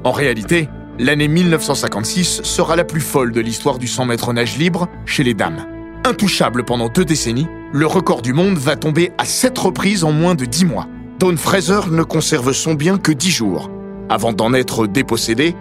En 0.03 0.11
réalité, 0.11 0.67
l'année 0.99 1.27
1956 1.27 2.41
sera 2.43 2.75
la 2.75 2.83
plus 2.83 3.01
folle 3.01 3.31
de 3.31 3.41
l'histoire 3.41 3.77
du 3.77 3.87
100 3.87 4.05
mètres 4.05 4.33
nage 4.33 4.57
libre 4.57 4.87
chez 5.05 5.23
les 5.23 5.33
dames. 5.33 5.65
Intouchable 6.05 6.63
pendant 6.63 6.89
deux 6.89 7.05
décennies, 7.05 7.47
le 7.71 7.85
record 7.85 8.21
du 8.21 8.33
monde 8.33 8.57
va 8.57 8.75
tomber 8.75 9.11
à 9.17 9.25
sept 9.25 9.57
reprises 9.57 10.03
en 10.03 10.11
moins 10.11 10.35
de 10.35 10.45
dix 10.45 10.65
mois. 10.65 10.87
Dawn 11.19 11.37
Fraser 11.37 11.81
ne 11.91 12.03
conserve 12.03 12.51
son 12.51 12.73
bien 12.73 12.97
que 12.97 13.11
dix 13.11 13.31
jours, 13.31 13.69
avant 14.09 14.33
d'en 14.33 14.53
être 14.53 14.87
dépossédé 14.87 15.55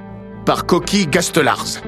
par 0.46 0.66
Cocky 0.66 1.06
Gastelars. 1.06 1.82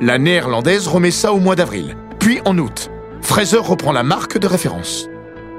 La 0.00 0.18
néerlandaise 0.18 0.88
remet 0.88 1.12
ça 1.12 1.32
au 1.32 1.38
mois 1.38 1.54
d'avril. 1.54 1.96
Puis 2.18 2.40
en 2.44 2.58
août, 2.58 2.90
Fraser 3.22 3.58
reprend 3.58 3.92
la 3.92 4.02
marque 4.02 4.38
de 4.38 4.46
référence. 4.46 5.08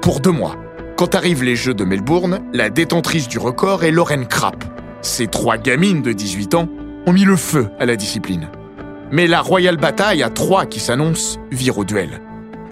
Pour 0.02 0.20
deux 0.20 0.30
mois. 0.30 0.56
Quand 0.96 1.14
arrivent 1.14 1.42
les 1.42 1.56
Jeux 1.56 1.74
de 1.74 1.84
Melbourne, 1.84 2.40
la 2.52 2.70
détentrice 2.70 3.28
du 3.28 3.38
record 3.38 3.84
est 3.84 3.90
Lauren 3.90 4.24
Krapp. 4.24 4.64
Ces 5.00 5.26
trois 5.26 5.56
gamines 5.56 6.02
de 6.02 6.12
18 6.12 6.54
ans 6.54 6.68
ont 7.06 7.12
mis 7.12 7.24
le 7.24 7.36
feu 7.36 7.68
à 7.78 7.86
la 7.86 7.96
discipline. 7.96 8.48
Mais 9.10 9.26
la 9.26 9.40
royale 9.40 9.76
bataille 9.78 10.22
à 10.22 10.30
trois 10.30 10.66
qui 10.66 10.80
s'annonce 10.80 11.38
vire 11.50 11.78
au 11.78 11.84
duel. 11.84 12.20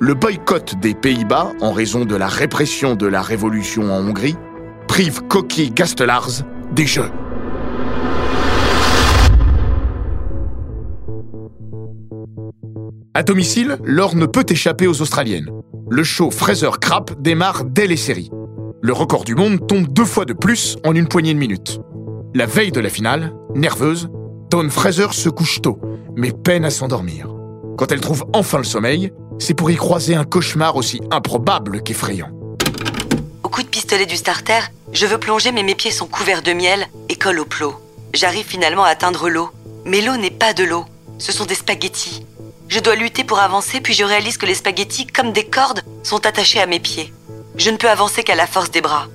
Le 0.01 0.15
boycott 0.15 0.75
des 0.81 0.95
Pays-Bas, 0.95 1.53
en 1.61 1.73
raison 1.73 2.05
de 2.05 2.17
la 2.17 2.27
répression 2.27 2.95
de 2.95 3.07
la 3.07 3.23
révolution 3.23 3.93
en 3.93 4.07
Hongrie, 4.07 4.37
prive 4.87 5.23
Cocky 5.29 5.71
Gastelars 5.71 6.43
des 6.73 6.87
Jeux. 6.87 7.11
À 13.17 13.23
domicile, 13.23 13.79
l'or 13.85 14.17
ne 14.17 14.27
peut 14.27 14.45
échapper 14.49 14.89
aux 14.89 15.01
Australiennes. 15.01 15.49
Le 15.89 16.03
show 16.03 16.33
Fraser 16.33 16.71
Crap 16.81 17.23
démarre 17.23 17.65
dès 17.65 17.87
les 17.87 17.97
séries. 17.97 18.33
Le 18.83 18.93
record 18.93 19.23
du 19.23 19.37
monde 19.37 19.65
tombe 19.69 19.87
deux 19.87 20.05
fois 20.05 20.25
de 20.25 20.33
plus 20.33 20.77
en 20.85 20.97
une 20.97 21.07
poignée 21.07 21.33
de 21.33 21.39
minutes. 21.39 21.79
La 22.35 22.47
veille 22.47 22.73
de 22.73 22.81
la 22.81 22.89
finale, 22.89 23.33
nerveuse, 23.55 24.09
Dawn 24.51 24.69
Fraser 24.69 25.13
se 25.13 25.29
couche 25.29 25.63
tôt, 25.63 25.79
mais 26.17 26.33
peine 26.33 26.65
à 26.65 26.71
s'endormir. 26.71 27.29
Quand 27.79 27.93
elle 27.93 28.01
trouve 28.01 28.25
enfin 28.33 28.59
le 28.59 28.65
sommeil, 28.65 29.13
c'est 29.39 29.55
pour 29.55 29.71
y 29.71 29.77
croiser 29.77 30.17
un 30.17 30.25
cauchemar 30.25 30.75
aussi 30.75 31.01
improbable 31.13 31.85
qu'effrayant. 31.85 32.33
Au 33.45 33.49
coup 33.49 33.63
de 33.63 33.69
pistolet 33.69 34.07
du 34.07 34.17
starter, 34.17 34.59
je 34.93 35.07
veux 35.07 35.19
plonger 35.19 35.53
mais 35.53 35.63
mes 35.63 35.77
pieds 35.77 35.93
sont 35.93 36.09
couverts 36.09 36.43
de 36.43 36.53
miel 36.53 36.89
et 37.09 37.15
collent 37.15 37.39
au 37.39 37.45
plot. 37.45 37.77
J'arrive 38.13 38.47
finalement 38.47 38.83
à 38.83 38.89
atteindre 38.89 39.29
l'eau. 39.29 39.51
Mais 39.85 40.01
l'eau 40.01 40.17
n'est 40.17 40.31
pas 40.31 40.53
de 40.53 40.65
l'eau, 40.65 40.85
ce 41.19 41.31
sont 41.31 41.45
des 41.45 41.55
spaghettis. 41.55 42.27
Je 42.69 42.81
dois 42.81 42.97
lutter 42.97 43.25
pour 43.25 43.39
avancer 43.39 43.81
puis 43.81 43.95
je 43.95 44.05
réalise 44.05 44.39
que 44.39 44.47
les 44.47 44.55
spaghettis, 44.55 45.07
comme 45.07 45.33
des 45.33 45.45
cordes, 45.45 45.83
sont 46.03 46.27
attachés 46.27 46.61
à 46.61 46.67
mes 46.67 46.81
pieds. 46.81 47.13
Je 47.57 47.71
ne 47.71 47.77
peux 47.77 47.89
avancer 47.89 48.23
qu'à 48.23 48.35
la 48.35 48.47
force 48.47 48.71
des 48.71 48.81
bras. 48.81 49.09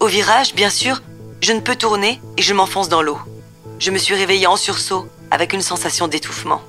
Au 0.00 0.06
virage, 0.06 0.54
bien 0.54 0.70
sûr, 0.70 1.02
je 1.40 1.52
ne 1.52 1.60
peux 1.60 1.76
tourner 1.76 2.20
et 2.36 2.42
je 2.42 2.54
m'enfonce 2.54 2.88
dans 2.88 3.02
l'eau. 3.02 3.18
Je 3.78 3.90
me 3.90 3.98
suis 3.98 4.14
réveillée 4.14 4.46
en 4.46 4.56
sursaut, 4.56 5.06
avec 5.30 5.52
une 5.52 5.62
sensation 5.62 6.08
d'étouffement. 6.08 6.62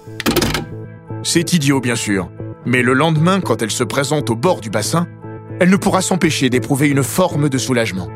C'est 1.24 1.54
idiot, 1.54 1.80
bien 1.80 1.96
sûr. 1.96 2.30
Mais 2.66 2.82
le 2.82 2.94
lendemain, 2.94 3.42
quand 3.42 3.62
elle 3.62 3.72
se 3.72 3.84
présente 3.84 4.30
au 4.30 4.36
bord 4.36 4.62
du 4.62 4.70
bassin, 4.70 5.08
elle 5.60 5.70
ne 5.70 5.78
pourra 5.78 6.02
s'empêcher 6.02 6.50
d'éprouver 6.50 6.88
une 6.88 7.04
forme 7.04 7.50
de 7.50 7.58
soulagement. 7.58 8.08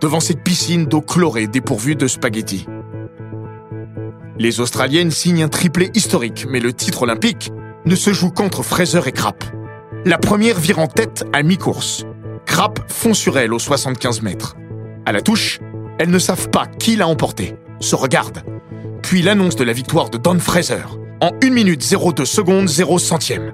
Devant 0.00 0.20
cette 0.20 0.42
piscine 0.42 0.86
d'eau 0.86 1.00
chlorée 1.00 1.46
dépourvue 1.46 1.96
de 1.96 2.06
spaghettis. 2.06 2.66
Les 4.36 4.58
Australiennes 4.58 5.12
signent 5.12 5.44
un 5.44 5.48
triplé 5.48 5.90
historique, 5.94 6.46
mais 6.48 6.58
le 6.58 6.72
titre 6.72 7.02
olympique 7.02 7.52
ne 7.84 7.94
se 7.94 8.12
joue 8.12 8.30
qu'entre 8.30 8.64
Fraser 8.64 9.00
et 9.06 9.12
Krapp. 9.12 9.44
La 10.04 10.18
première 10.18 10.58
vire 10.58 10.80
en 10.80 10.88
tête 10.88 11.24
à 11.32 11.44
mi-course. 11.44 12.04
Krapp 12.44 12.80
fond 12.90 13.14
sur 13.14 13.38
elle 13.38 13.52
aux 13.52 13.60
75 13.60 14.22
mètres. 14.22 14.56
À 15.06 15.12
la 15.12 15.20
touche, 15.20 15.60
elles 15.98 16.10
ne 16.10 16.18
savent 16.18 16.50
pas 16.50 16.66
qui 16.66 16.96
l'a 16.96 17.06
emporté, 17.06 17.54
se 17.78 17.94
regardent. 17.94 18.42
Puis 19.02 19.22
l'annonce 19.22 19.54
de 19.54 19.62
la 19.62 19.72
victoire 19.72 20.10
de 20.10 20.18
Don 20.18 20.40
Fraser 20.40 20.82
en 21.20 21.30
1 21.42 21.50
minute 21.50 21.88
02 21.88 22.24
secondes 22.24 22.68
0 22.68 22.98
centième. 22.98 23.52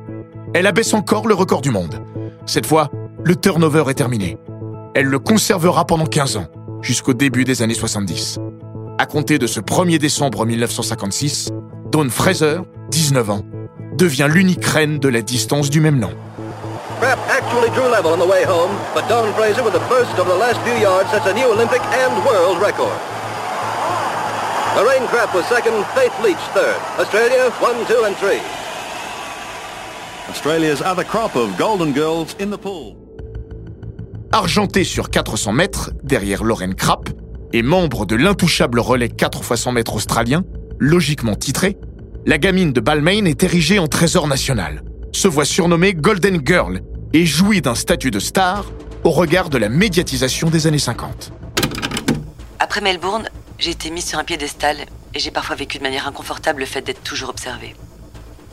Elle 0.55 0.67
abaisse 0.67 0.95
encore 0.95 1.29
le 1.29 1.35
record 1.35 1.61
du 1.61 1.71
monde. 1.71 2.03
Cette 2.47 2.67
fois, 2.67 2.91
le 3.23 3.37
turnover 3.37 3.85
est 3.89 3.95
terminé. 3.95 4.39
Elle 4.95 5.07
le 5.07 5.19
conservera 5.19 5.87
pendant 5.87 6.07
15 6.07 6.39
ans, 6.39 6.47
jusqu'au 6.81 7.13
début 7.13 7.45
des 7.45 7.61
années 7.61 7.75
70. 7.75 8.39
À 9.01 9.07
compter 9.07 9.39
de 9.39 9.47
ce 9.47 9.61
1er 9.61 9.97
décembre 9.97 10.45
1956, 10.45 11.49
Dawn 11.91 12.11
Fraser, 12.11 12.59
19 12.91 13.31
ans, 13.31 13.47
devient 13.97 14.29
l'unique 14.31 14.63
reine 14.63 14.99
de 14.99 15.09
la 15.09 15.23
distance 15.23 15.71
du 15.71 15.81
même 15.81 15.99
nom. 15.99 16.11
Kraft 17.01 17.23
actually 17.31 17.71
drew 17.71 17.89
level 17.91 18.13
on 18.13 18.19
the 18.19 18.29
way 18.29 18.45
home, 18.45 18.71
but 18.95 19.09
Don 19.09 19.33
Fraser 19.33 19.63
with 19.65 19.73
the 19.73 19.81
burst 19.89 20.19
of 20.19 20.27
the 20.29 20.37
last 20.37 20.61
few 20.67 20.75
yards 20.83 21.09
sets 21.11 21.27
a 21.27 21.33
new 21.33 21.51
Olympic 21.51 21.81
and 21.81 22.13
world 22.27 22.61
record. 22.61 22.93
Lorraine 24.77 25.09
Kraft 25.09 25.35
was 25.35 25.47
second, 25.47 25.83
Faith 25.95 26.13
Leach 26.23 26.45
third. 26.53 26.77
Australia, 26.99 27.51
one, 27.59 27.87
two, 27.87 28.05
and 28.05 28.15
three. 28.19 28.43
Australia's 30.29 30.83
other 30.83 31.05
crop 31.05 31.37
of 31.37 31.57
golden 31.57 31.95
girls 31.95 32.37
in 32.39 32.51
the 32.51 32.59
pool. 32.59 32.97
Argentée 34.31 34.85
sur 34.85 35.09
400 35.11 35.53
mètres, 35.53 35.91
derrière 36.05 36.45
Lauren 36.45 36.75
Krapp, 36.75 37.09
et 37.53 37.63
membre 37.63 38.07
de 38.07 38.17
l'intouchable 38.17 38.81
relais 38.81 39.09
4 39.09 39.41
x 39.41 39.61
100 39.63 39.73
mètres 39.73 39.95
australien, 39.95 40.45
logiquement 40.79 41.35
titré, 41.35 41.77
la 42.27 42.39
gamine 42.39 42.73
de 42.73 42.81
Balmain 42.81 43.25
est 43.25 43.43
érigée 43.43 43.79
en 43.79 43.89
trésor 43.89 44.29
national, 44.29 44.83
se 45.13 45.29
voit 45.29 45.45
surnommée 45.45 45.95
Golden 45.95 46.41
Girl 46.45 46.81
et 47.13 47.27
jouit 47.27 47.61
d'un 47.61 47.75
statut 47.75 48.11
de 48.11 48.19
star 48.19 48.67
au 49.05 49.11
regard 49.11 49.49
de 49.51 49.59
la 49.59 49.69
médiatisation 49.69 50.51
des 50.51 50.67
années 50.67 50.79
50. 50.79 51.33
Après 52.59 52.81
Melbourne, 52.81 53.29
j'ai 53.59 53.71
été 53.71 53.91
mise 53.91 54.07
sur 54.07 54.19
un 54.19 54.25
piédestal 54.25 54.77
et 55.15 55.19
j'ai 55.19 55.31
parfois 55.31 55.57
vécu 55.57 55.79
de 55.79 55.83
manière 55.83 56.07
inconfortable 56.07 56.61
le 56.61 56.67
fait 56.67 56.83
d'être 56.83 57.03
toujours 57.03 57.31
observée. 57.31 57.75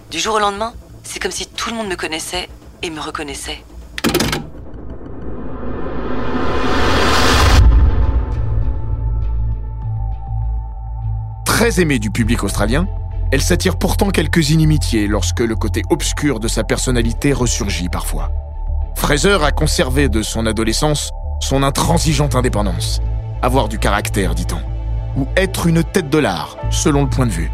Du 0.09 0.19
jour 0.19 0.35
au 0.35 0.39
lendemain, 0.39 0.73
c'est 1.03 1.21
comme 1.21 1.31
si 1.31 1.45
tout 1.45 1.69
le 1.69 1.75
monde 1.75 1.89
me 1.89 1.95
connaissait 1.95 2.49
et 2.81 2.89
me 2.89 2.99
reconnaissait. 2.99 3.59
Très 11.57 11.81
aimée 11.81 11.97
du 11.97 12.11
public 12.11 12.43
australien, 12.43 12.87
elle 13.31 13.41
s'attire 13.41 13.77
pourtant 13.77 14.11
quelques 14.11 14.51
inimitiés 14.51 15.07
lorsque 15.07 15.39
le 15.39 15.55
côté 15.55 15.81
obscur 15.89 16.39
de 16.39 16.47
sa 16.47 16.63
personnalité 16.63 17.33
ressurgit 17.33 17.89
parfois. 17.89 18.31
Fraser 18.95 19.39
a 19.41 19.49
conservé 19.49 20.07
de 20.07 20.21
son 20.21 20.45
adolescence 20.45 21.09
son 21.39 21.63
intransigeante 21.63 22.35
indépendance. 22.35 23.01
Avoir 23.41 23.69
du 23.69 23.79
caractère, 23.79 24.35
dit-on. 24.35 24.59
Ou 25.19 25.25
être 25.35 25.65
une 25.65 25.83
tête 25.83 26.11
de 26.11 26.19
l'art, 26.19 26.57
selon 26.69 27.01
le 27.01 27.09
point 27.09 27.25
de 27.25 27.31
vue. 27.31 27.49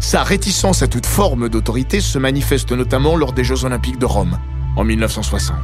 Sa 0.00 0.24
réticence 0.24 0.82
à 0.82 0.88
toute 0.88 1.06
forme 1.06 1.48
d'autorité 1.48 2.00
se 2.00 2.18
manifeste 2.18 2.72
notamment 2.72 3.14
lors 3.14 3.32
des 3.32 3.44
Jeux 3.44 3.64
Olympiques 3.64 4.00
de 4.00 4.06
Rome, 4.06 4.40
en 4.74 4.82
1960. 4.82 5.56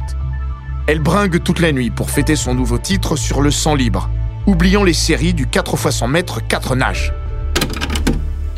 Elle 0.87 1.01
bringue 1.01 1.43
toute 1.43 1.59
la 1.59 1.73
nuit 1.73 1.89
pour 1.89 2.11
fêter 2.11 2.37
son 2.37 2.55
nouveau 2.55 2.77
titre 2.77 3.17
sur 3.17 3.41
le 3.41 3.51
100 3.51 3.75
libre, 3.75 4.09
oubliant 4.45 4.85
les 4.85 4.93
séries 4.93 5.33
du 5.33 5.47
4 5.47 5.73
x 5.73 5.97
100 5.97 6.07
mètres 6.07 6.39
4 6.47 6.77
nages. 6.77 7.13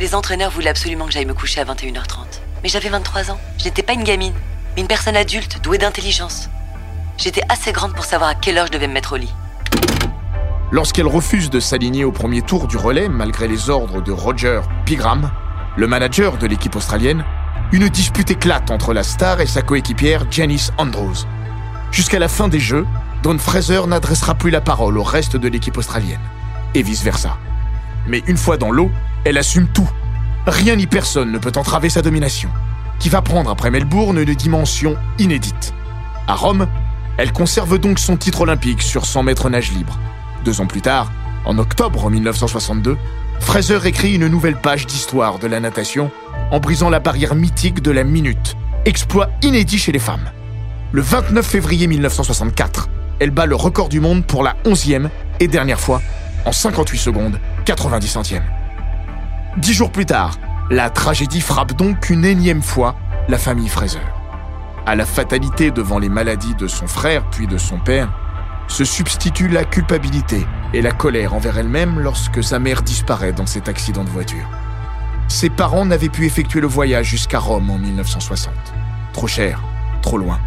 Les 0.03 0.15
entraîneurs 0.15 0.51
voulaient 0.51 0.69
absolument 0.69 1.05
que 1.05 1.13
j'aille 1.13 1.25
me 1.25 1.33
coucher 1.33 1.61
à 1.61 1.63
21h30. 1.63 2.41
Mais 2.61 2.67
j'avais 2.67 2.89
23 2.89 3.31
ans. 3.31 3.39
Je 3.57 3.63
n'étais 3.63 3.83
pas 3.83 3.93
une 3.93 4.03
gamine, 4.03 4.33
mais 4.75 4.81
une 4.81 4.87
personne 4.89 5.15
adulte, 5.15 5.61
douée 5.63 5.77
d'intelligence. 5.77 6.49
J'étais 7.15 7.41
assez 7.47 7.71
grande 7.71 7.93
pour 7.93 8.03
savoir 8.03 8.29
à 8.31 8.35
quelle 8.35 8.57
heure 8.57 8.67
je 8.67 8.73
devais 8.73 8.89
me 8.89 8.93
mettre 8.93 9.13
au 9.13 9.15
lit. 9.15 9.33
Lorsqu'elle 10.71 11.07
refuse 11.07 11.49
de 11.49 11.61
s'aligner 11.61 12.03
au 12.03 12.11
premier 12.11 12.41
tour 12.41 12.67
du 12.67 12.75
relais, 12.75 13.07
malgré 13.07 13.47
les 13.47 13.69
ordres 13.69 14.01
de 14.01 14.11
Roger 14.11 14.59
Pigram, 14.83 15.31
le 15.77 15.87
manager 15.87 16.37
de 16.37 16.47
l'équipe 16.47 16.75
australienne, 16.75 17.23
une 17.71 17.87
dispute 17.87 18.29
éclate 18.29 18.71
entre 18.71 18.93
la 18.93 19.03
star 19.03 19.39
et 19.39 19.47
sa 19.47 19.61
coéquipière 19.61 20.29
Janice 20.29 20.73
Andrews. 20.77 21.23
Jusqu'à 21.93 22.19
la 22.19 22.27
fin 22.27 22.49
des 22.49 22.59
Jeux, 22.59 22.85
Dawn 23.23 23.39
Fraser 23.39 23.87
n'adressera 23.87 24.35
plus 24.35 24.51
la 24.51 24.59
parole 24.59 24.97
au 24.97 25.03
reste 25.03 25.37
de 25.37 25.47
l'équipe 25.47 25.77
australienne, 25.77 26.19
et 26.75 26.83
vice-versa. 26.83 27.37
Mais 28.07 28.23
une 28.27 28.37
fois 28.37 28.57
dans 28.57 28.71
l'eau, 28.71 28.91
elle 29.25 29.37
assume 29.37 29.67
tout. 29.67 29.89
Rien 30.45 30.75
ni 30.75 30.87
personne 30.87 31.31
ne 31.31 31.37
peut 31.37 31.53
entraver 31.55 31.89
sa 31.89 32.01
domination, 32.01 32.49
qui 32.99 33.09
va 33.09 33.21
prendre 33.21 33.49
après 33.49 33.71
Melbourne 33.71 34.17
une 34.17 34.35
dimension 34.35 34.95
inédite. 35.19 35.73
À 36.27 36.35
Rome, 36.35 36.67
elle 37.17 37.31
conserve 37.31 37.77
donc 37.77 37.99
son 37.99 38.17
titre 38.17 38.41
olympique 38.41 38.81
sur 38.81 39.05
100 39.05 39.23
mètres 39.23 39.49
nage 39.49 39.71
libre. 39.71 39.97
Deux 40.43 40.59
ans 40.59 40.67
plus 40.67 40.81
tard, 40.81 41.11
en 41.45 41.57
octobre 41.57 42.09
1962, 42.09 42.97
Fraser 43.39 43.79
écrit 43.85 44.13
une 44.13 44.27
nouvelle 44.27 44.55
page 44.55 44.85
d'histoire 44.85 45.39
de 45.39 45.47
la 45.47 45.59
natation 45.59 46.11
en 46.51 46.59
brisant 46.59 46.89
la 46.89 46.99
barrière 46.99 47.35
mythique 47.35 47.81
de 47.81 47.91
la 47.91 48.03
minute, 48.03 48.55
exploit 48.85 49.29
inédit 49.41 49.77
chez 49.77 49.91
les 49.91 49.99
femmes. 49.99 50.31
Le 50.91 51.01
29 51.01 51.45
février 51.45 51.87
1964, 51.87 52.89
elle 53.19 53.31
bat 53.31 53.45
le 53.45 53.55
record 53.55 53.89
du 53.89 53.99
monde 53.99 54.25
pour 54.25 54.43
la 54.43 54.55
11e 54.65 55.09
et 55.39 55.47
dernière 55.47 55.79
fois 55.79 56.01
en 56.45 56.51
58 56.51 56.97
secondes 56.97 57.39
90 57.63 58.07
centièmes. 58.07 58.45
Dix 59.57 59.73
jours 59.73 59.91
plus 59.91 60.05
tard, 60.05 60.37
la 60.69 60.89
tragédie 60.89 61.41
frappe 61.41 61.73
donc 61.73 62.09
une 62.09 62.25
énième 62.25 62.61
fois 62.61 62.95
la 63.27 63.37
famille 63.37 63.69
Fraser. 63.69 63.99
À 64.85 64.95
la 64.95 65.05
fatalité 65.05 65.71
devant 65.71 65.99
les 65.99 66.09
maladies 66.09 66.55
de 66.55 66.67
son 66.67 66.87
frère 66.87 67.29
puis 67.29 67.47
de 67.47 67.57
son 67.57 67.79
père, 67.79 68.11
se 68.67 68.83
substitue 68.83 69.47
la 69.47 69.63
culpabilité 69.63 70.45
et 70.73 70.81
la 70.81 70.91
colère 70.91 71.33
envers 71.33 71.57
elle-même 71.57 71.99
lorsque 71.99 72.43
sa 72.43 72.59
mère 72.59 72.81
disparaît 72.81 73.33
dans 73.33 73.45
cet 73.45 73.69
accident 73.69 74.03
de 74.03 74.09
voiture. 74.09 74.49
Ses 75.27 75.49
parents 75.49 75.85
n'avaient 75.85 76.09
pu 76.09 76.25
effectuer 76.25 76.59
le 76.59 76.67
voyage 76.67 77.07
jusqu'à 77.07 77.39
Rome 77.39 77.69
en 77.69 77.77
1960. 77.77 78.53
Trop 79.13 79.27
cher, 79.27 79.61
trop 80.01 80.17
loin. 80.17 80.39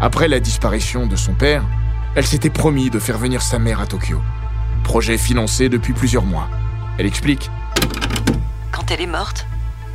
Après 0.00 0.28
la 0.28 0.40
disparition 0.40 1.06
de 1.06 1.16
son 1.16 1.34
père, 1.34 1.62
elle 2.14 2.26
s'était 2.26 2.50
promis 2.50 2.90
de 2.90 2.98
faire 2.98 3.18
venir 3.18 3.42
sa 3.42 3.58
mère 3.58 3.80
à 3.80 3.86
Tokyo. 3.86 4.20
Projet 4.84 5.16
financé 5.16 5.68
depuis 5.68 5.92
plusieurs 5.92 6.24
mois. 6.24 6.48
Elle 6.98 7.06
explique 7.06 7.50
Quand 8.70 8.90
elle 8.90 9.00
est 9.00 9.06
morte, 9.06 9.46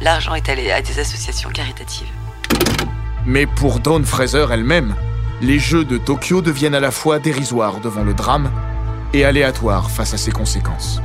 l'argent 0.01 0.34
est 0.36 0.50
allé 0.50 0.72
à 0.72 0.82
des 0.82 1.00
associations 1.00 1.50
caritatives. 1.50 2.08
Mais 3.25 3.46
pour 3.46 3.79
Dawn 3.79 4.06
Fraser 4.06 4.46
elle-même, 4.51 4.96
les 5.41 5.60
Jeux 5.60 5.86
de 5.86 5.98
Tokyo 5.98 6.41
deviennent 6.41 6.75
à 6.75 6.79
la 6.79 6.91
fois 6.91 7.20
dérisoires 7.20 7.79
devant 7.79 8.03
le 8.03 8.13
drame 8.13 8.50
et 9.13 9.25
aléatoires 9.25 9.91
face 9.91 10.13
à 10.13 10.17
ses 10.17 10.32
conséquences. 10.32 11.01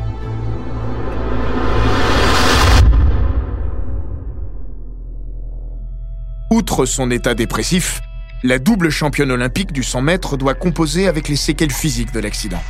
Outre 6.50 6.84
son 6.86 7.10
état 7.10 7.34
dépressif, 7.34 8.00
la 8.42 8.58
double 8.58 8.90
championne 8.90 9.30
olympique 9.30 9.72
du 9.72 9.82
100 9.82 10.02
mètres 10.02 10.36
doit 10.36 10.54
composer 10.54 11.08
avec 11.08 11.28
les 11.28 11.36
séquelles 11.36 11.72
physiques 11.72 12.12
de 12.12 12.20
l'accident. 12.20 12.62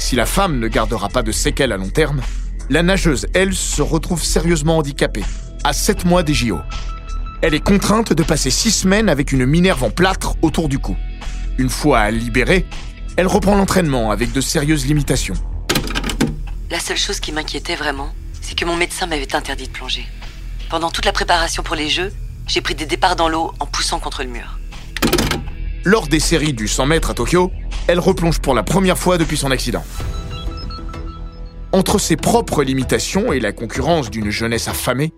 Si 0.00 0.16
la 0.16 0.26
femme 0.26 0.58
ne 0.58 0.66
gardera 0.66 1.08
pas 1.08 1.22
de 1.22 1.30
séquelles 1.30 1.72
à 1.72 1.76
long 1.76 1.90
terme, 1.90 2.22
la 2.70 2.82
nageuse, 2.82 3.26
elle, 3.34 3.54
se 3.54 3.82
retrouve 3.82 4.24
sérieusement 4.24 4.78
handicapée, 4.78 5.24
à 5.62 5.72
7 5.72 6.06
mois 6.06 6.22
des 6.22 6.34
JO. 6.34 6.58
Elle 7.42 7.54
est 7.54 7.60
contrainte 7.60 8.12
de 8.12 8.22
passer 8.22 8.50
6 8.50 8.70
semaines 8.72 9.08
avec 9.08 9.30
une 9.30 9.44
minerve 9.44 9.84
en 9.84 9.90
plâtre 9.90 10.34
autour 10.42 10.68
du 10.68 10.78
cou. 10.78 10.96
Une 11.58 11.68
fois 11.68 12.10
libérée, 12.10 12.66
elle 13.16 13.26
reprend 13.26 13.54
l'entraînement 13.54 14.10
avec 14.10 14.32
de 14.32 14.40
sérieuses 14.40 14.86
limitations. 14.86 15.36
La 16.70 16.80
seule 16.80 16.96
chose 16.96 17.20
qui 17.20 17.30
m'inquiétait 17.30 17.76
vraiment, 17.76 18.12
c'est 18.40 18.58
que 18.58 18.64
mon 18.64 18.76
médecin 18.76 19.06
m'avait 19.06 19.36
interdit 19.36 19.68
de 19.68 19.72
plonger. 19.72 20.06
Pendant 20.70 20.90
toute 20.90 21.04
la 21.04 21.12
préparation 21.12 21.62
pour 21.62 21.76
les 21.76 21.90
Jeux, 21.90 22.12
j'ai 22.48 22.62
pris 22.62 22.74
des 22.74 22.86
départs 22.86 23.16
dans 23.16 23.28
l'eau 23.28 23.52
en 23.60 23.66
poussant 23.66 24.00
contre 24.00 24.22
le 24.22 24.30
mur. 24.30 24.58
Lors 25.84 26.08
des 26.08 26.20
séries 26.20 26.52
du 26.52 26.68
100 26.68 26.86
mètres 26.86 27.10
à 27.10 27.14
Tokyo, 27.14 27.50
elle 27.86 28.00
replonge 28.00 28.38
pour 28.40 28.54
la 28.54 28.62
première 28.62 28.98
fois 28.98 29.16
depuis 29.16 29.38
son 29.38 29.50
accident. 29.50 29.82
Entre 31.72 31.98
ses 31.98 32.16
propres 32.16 32.62
limitations 32.62 33.32
et 33.32 33.40
la 33.40 33.52
concurrence 33.52 34.10
d'une 34.10 34.28
jeunesse 34.28 34.68
affamée, 34.68 35.12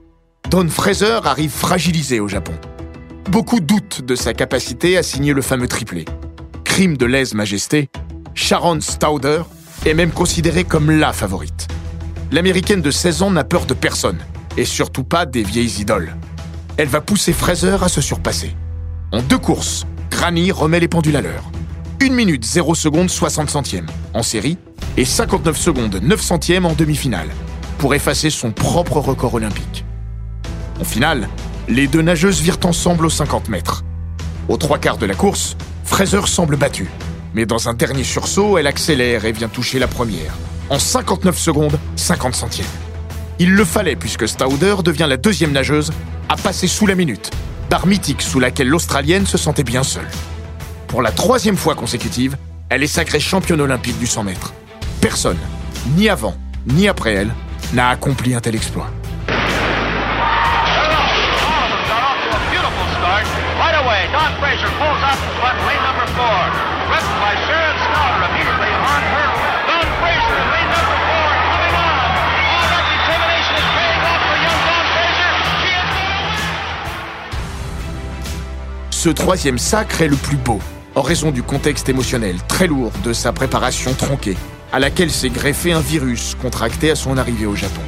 Don 0.50 0.68
Fraser 0.68 1.18
arrive 1.24 1.50
fragilisé 1.50 2.20
au 2.20 2.28
Japon. 2.28 2.52
Beaucoup 3.28 3.58
doutent 3.58 4.02
de 4.02 4.14
sa 4.14 4.34
capacité 4.34 4.96
à 4.96 5.02
signer 5.02 5.32
le 5.32 5.42
fameux 5.42 5.66
triplé. 5.66 6.04
Crime 6.62 6.96
de 6.96 7.06
lèse-majesté, 7.06 7.90
Sharon 8.34 8.80
Stauder 8.80 9.42
est 9.84 9.94
même 9.94 10.12
considérée 10.12 10.64
comme 10.64 10.90
la 10.90 11.12
favorite. 11.12 11.66
L'américaine 12.30 12.82
de 12.82 12.90
16 12.92 13.22
ans 13.22 13.30
n'a 13.32 13.44
peur 13.44 13.66
de 13.66 13.74
personne, 13.74 14.18
et 14.56 14.64
surtout 14.64 15.04
pas 15.04 15.26
des 15.26 15.42
vieilles 15.42 15.80
idoles. 15.80 16.14
Elle 16.76 16.88
va 16.88 17.00
pousser 17.00 17.32
Fraser 17.32 17.78
à 17.82 17.88
se 17.88 18.00
surpasser. 18.00 18.54
En 19.10 19.22
deux 19.22 19.38
courses, 19.38 19.86
Granny 20.22 20.52
remet 20.52 20.78
les 20.78 20.86
pendules 20.86 21.16
à 21.16 21.20
l'heure. 21.20 21.50
1 22.00 22.10
minute 22.10 22.44
0 22.44 22.76
secondes 22.76 23.10
60 23.10 23.50
centièmes 23.50 23.88
en 24.14 24.22
série 24.22 24.56
et 24.96 25.04
59 25.04 25.56
secondes 25.56 25.98
9 26.00 26.20
centièmes 26.20 26.64
en 26.64 26.74
demi-finale 26.74 27.26
pour 27.78 27.92
effacer 27.92 28.30
son 28.30 28.52
propre 28.52 28.98
record 28.98 29.34
olympique. 29.34 29.84
En 30.80 30.84
finale, 30.84 31.28
les 31.66 31.88
deux 31.88 32.02
nageuses 32.02 32.40
virent 32.40 32.60
ensemble 32.62 33.06
aux 33.06 33.10
50 33.10 33.48
mètres. 33.48 33.82
Aux 34.48 34.56
trois 34.58 34.78
quarts 34.78 34.96
de 34.96 35.06
la 35.06 35.16
course, 35.16 35.56
Fraser 35.82 36.24
semble 36.26 36.54
battue, 36.54 36.88
mais 37.34 37.44
dans 37.44 37.68
un 37.68 37.74
dernier 37.74 38.04
sursaut, 38.04 38.58
elle 38.58 38.68
accélère 38.68 39.24
et 39.24 39.32
vient 39.32 39.48
toucher 39.48 39.80
la 39.80 39.88
première, 39.88 40.34
en 40.70 40.78
59 40.78 41.36
secondes 41.36 41.80
50 41.96 42.36
centièmes. 42.36 42.66
Il 43.40 43.54
le 43.54 43.64
fallait 43.64 43.96
puisque 43.96 44.28
Stauder 44.28 44.76
devient 44.84 45.06
la 45.08 45.16
deuxième 45.16 45.50
nageuse 45.50 45.90
à 46.28 46.36
passer 46.36 46.68
sous 46.68 46.86
la 46.86 46.94
minute, 46.94 47.32
barre 47.72 47.86
mythique 47.86 48.20
sous 48.20 48.38
laquelle 48.38 48.68
l'Australienne 48.68 49.26
se 49.26 49.38
sentait 49.38 49.64
bien 49.64 49.82
seule. 49.82 50.06
Pour 50.88 51.00
la 51.00 51.10
troisième 51.10 51.56
fois 51.56 51.74
consécutive, 51.74 52.36
elle 52.68 52.82
est 52.82 52.86
sacrée 52.86 53.18
championne 53.18 53.62
olympique 53.62 53.98
du 53.98 54.06
100 54.06 54.24
mètres. 54.24 54.52
Personne, 55.00 55.38
ni 55.96 56.10
avant, 56.10 56.34
ni 56.66 56.86
après 56.86 57.14
elle, 57.14 57.32
n'a 57.72 57.88
accompli 57.88 58.34
un 58.34 58.42
tel 58.42 58.56
exploit. 58.56 58.90
Ce 79.02 79.08
troisième 79.08 79.58
sacre 79.58 80.00
est 80.02 80.06
le 80.06 80.14
plus 80.14 80.36
beau, 80.36 80.60
en 80.94 81.02
raison 81.02 81.32
du 81.32 81.42
contexte 81.42 81.88
émotionnel 81.88 82.36
très 82.46 82.68
lourd 82.68 82.92
de 83.02 83.12
sa 83.12 83.32
préparation 83.32 83.94
tronquée, 83.94 84.36
à 84.70 84.78
laquelle 84.78 85.10
s'est 85.10 85.28
greffé 85.28 85.72
un 85.72 85.80
virus 85.80 86.36
contracté 86.40 86.88
à 86.88 86.94
son 86.94 87.18
arrivée 87.18 87.46
au 87.46 87.56
Japon. 87.56 87.80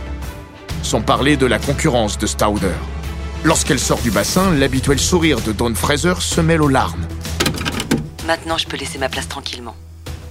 Sans 0.83 1.03
parler 1.03 1.37
de 1.37 1.47
la 1.47 1.61
concurrence 1.61 2.19
de 2.19 2.27
Stauder. 2.27 2.75
Lorsqu'elle 3.45 3.79
sort 3.79 4.01
du 4.01 4.11
bassin, 4.11 4.53
l'habituel 4.55 4.99
sourire 4.99 5.41
de 5.41 5.53
Dawn 5.53 5.77
Fraser 5.77 6.15
se 6.19 6.41
mêle 6.41 6.63
aux 6.63 6.69
larmes. 6.69 7.07
Maintenant, 8.27 8.59
je 8.59 8.67
peux 8.67 8.77
laisser 8.77 8.99
ma 8.99 9.09
place 9.09 9.29
tranquillement. 9.29 9.77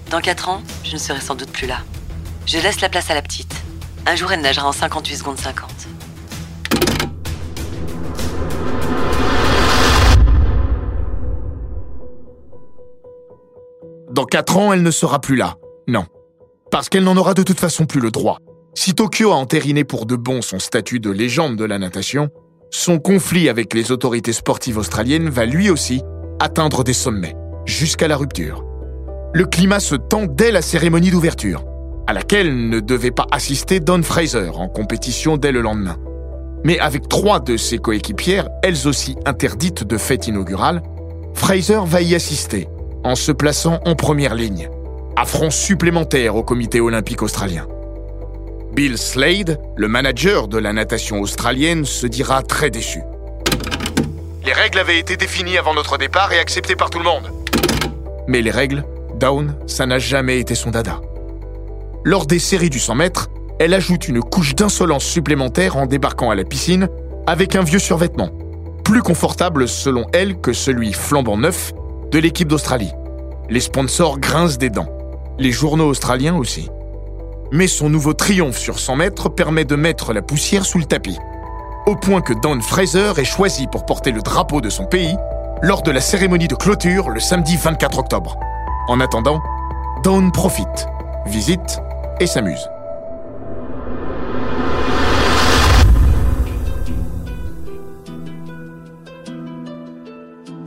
Dans 0.10 0.20
4 0.20 0.50
ans, 0.50 0.64
je 0.84 0.96
ne 0.96 0.98
serai 0.98 1.22
sans 1.22 1.36
doute 1.36 1.52
plus 1.52 1.68
là. 1.68 1.78
Je 2.46 2.58
laisse 2.58 2.82
la 2.82 2.90
place 2.90 3.10
à 3.10 3.14
la 3.14 3.22
petite. 3.22 3.56
Un 4.06 4.18
jour, 4.18 4.34
elle 4.34 4.42
nagera 4.42 4.68
en 4.68 4.74
58 4.74 5.16
secondes 5.16 5.40
50. 5.40 5.83
Dans 14.14 14.26
4 14.26 14.58
ans, 14.58 14.74
elle 14.74 14.84
ne 14.84 14.92
sera 14.92 15.20
plus 15.20 15.36
là. 15.36 15.56
Non. 15.88 16.06
Parce 16.70 16.88
qu'elle 16.88 17.04
n'en 17.04 17.18
aura 17.18 17.34
de 17.34 17.42
toute 17.42 17.60
façon 17.60 17.88
plus 17.88 18.00
le 18.00 18.12
droit. 18.12 18.38
Si 18.76 18.94
Tokyo 18.94 19.32
a 19.32 19.36
entériné 19.36 19.86
pour 19.86 20.06
de 20.06 20.16
bon 20.16 20.44
son 20.44 20.60
statut 20.60 21.00
de 21.00 21.10
légende 21.10 21.56
de 21.56 21.66
la 21.66 21.80
natation, 21.80 22.30
son 22.70 23.00
conflit 23.00 23.50
avec 23.50 23.74
les 23.74 23.92
autorités 23.92 24.32
sportives 24.32 24.78
australiennes 24.78 25.30
va 25.30 25.48
lui 25.48 25.72
aussi 25.72 26.04
atteindre 26.40 26.84
des 26.84 26.94
sommets, 26.94 27.36
jusqu'à 27.66 28.08
la 28.08 28.16
rupture. 28.16 28.64
Le 29.34 29.46
climat 29.46 29.80
se 29.80 29.96
tend 29.96 30.28
dès 30.28 30.52
la 30.52 30.62
cérémonie 30.62 31.10
d'ouverture, 31.10 31.64
à 32.06 32.14
laquelle 32.14 32.70
ne 32.70 32.80
devait 32.80 33.10
pas 33.10 33.26
assister 33.32 33.80
Don 33.80 34.04
Fraser 34.04 34.52
en 34.54 34.68
compétition 34.68 35.38
dès 35.38 35.52
le 35.52 35.62
lendemain. 35.62 35.98
Mais 36.64 36.78
avec 36.78 37.10
trois 37.10 37.40
de 37.40 37.58
ses 37.58 37.80
coéquipières, 37.80 38.48
elles 38.62 38.88
aussi 38.88 39.16
interdites 39.26 39.84
de 39.84 39.98
fête 39.98 40.28
inaugurale, 40.28 40.84
Fraser 41.34 41.80
va 41.84 42.02
y 42.02 42.14
assister, 42.14 42.68
en 43.04 43.16
se 43.16 43.32
plaçant 43.32 43.80
en 43.86 43.96
première 43.96 44.36
ligne. 44.36 44.70
Affront 45.16 45.50
supplémentaire 45.50 46.36
au 46.36 46.44
comité 46.44 46.80
olympique 46.80 47.22
australien. 47.22 47.68
Bill 48.74 48.98
Slade, 48.98 49.60
le 49.76 49.88
manager 49.88 50.48
de 50.48 50.58
la 50.58 50.74
natation 50.74 51.22
australienne, 51.22 51.86
se 51.86 52.08
dira 52.08 52.42
très 52.42 52.72
déçu. 52.72 53.02
Les 54.46 54.54
règles 54.54 54.80
avaient 54.80 55.00
été 55.00 55.16
définies 55.16 55.58
avant 55.58 55.74
notre 55.74 55.98
départ 55.98 56.34
et 56.34 56.40
acceptées 56.40 56.76
par 56.76 56.90
tout 56.90 56.98
le 56.98 57.06
monde. 57.06 57.30
Mais 58.28 58.42
les 58.42 58.52
règles, 58.52 58.84
Down, 59.20 59.56
ça 59.68 59.86
n'a 59.86 60.00
jamais 60.00 60.40
été 60.40 60.56
son 60.56 60.72
dada. 60.72 61.00
Lors 62.04 62.26
des 62.26 62.40
séries 62.40 62.70
du 62.70 62.80
100 62.80 62.96
mètres, 62.96 63.30
elle 63.60 63.74
ajoute 63.74 64.08
une 64.08 64.22
couche 64.22 64.56
d'insolence 64.56 65.06
supplémentaire 65.06 65.78
en 65.78 65.86
débarquant 65.86 66.32
à 66.32 66.36
la 66.36 66.44
piscine 66.44 66.90
avec 67.28 67.56
un 67.56 67.64
vieux 67.64 67.80
survêtement, 67.80 68.32
plus 68.84 69.02
confortable 69.02 69.68
selon 69.68 70.06
elle 70.14 70.42
que 70.42 70.52
celui 70.52 70.92
flambant 70.94 71.38
neuf 71.38 71.74
de 72.14 72.20
l'équipe 72.20 72.48
d'Australie. 72.48 72.94
Les 73.50 73.60
sponsors 73.60 74.20
grincent 74.20 74.60
des 74.60 74.70
dents, 74.70 74.88
les 75.40 75.52
journaux 75.52 75.88
australiens 75.88 76.36
aussi. 76.36 76.70
Mais 77.52 77.66
son 77.66 77.90
nouveau 77.90 78.14
triomphe 78.14 78.58
sur 78.58 78.78
100 78.78 78.98
mètres 78.98 79.30
permet 79.30 79.66
de 79.66 79.76
mettre 79.76 80.14
la 80.14 80.22
poussière 80.22 80.64
sous 80.64 80.78
le 80.78 80.86
tapis, 80.86 81.18
au 81.88 81.96
point 81.96 82.22
que 82.22 82.34
Don 82.34 82.62
Fraser 82.62 83.14
est 83.18 83.26
choisi 83.26 83.66
pour 83.66 83.88
porter 83.88 84.12
le 84.12 84.22
drapeau 84.22 84.62
de 84.62 84.70
son 84.70 84.86
pays 84.86 85.18
lors 85.64 85.82
de 85.82 85.90
la 85.90 86.02
cérémonie 86.02 86.48
de 86.48 86.56
clôture 86.56 87.10
le 87.10 87.20
samedi 87.20 87.58
24 87.58 87.98
octobre. 87.98 88.38
En 88.88 89.00
attendant, 89.00 89.42
Don 90.04 90.30
profite, 90.30 90.86
visite 91.26 91.80
et 92.20 92.28
s'amuse. 92.28 92.70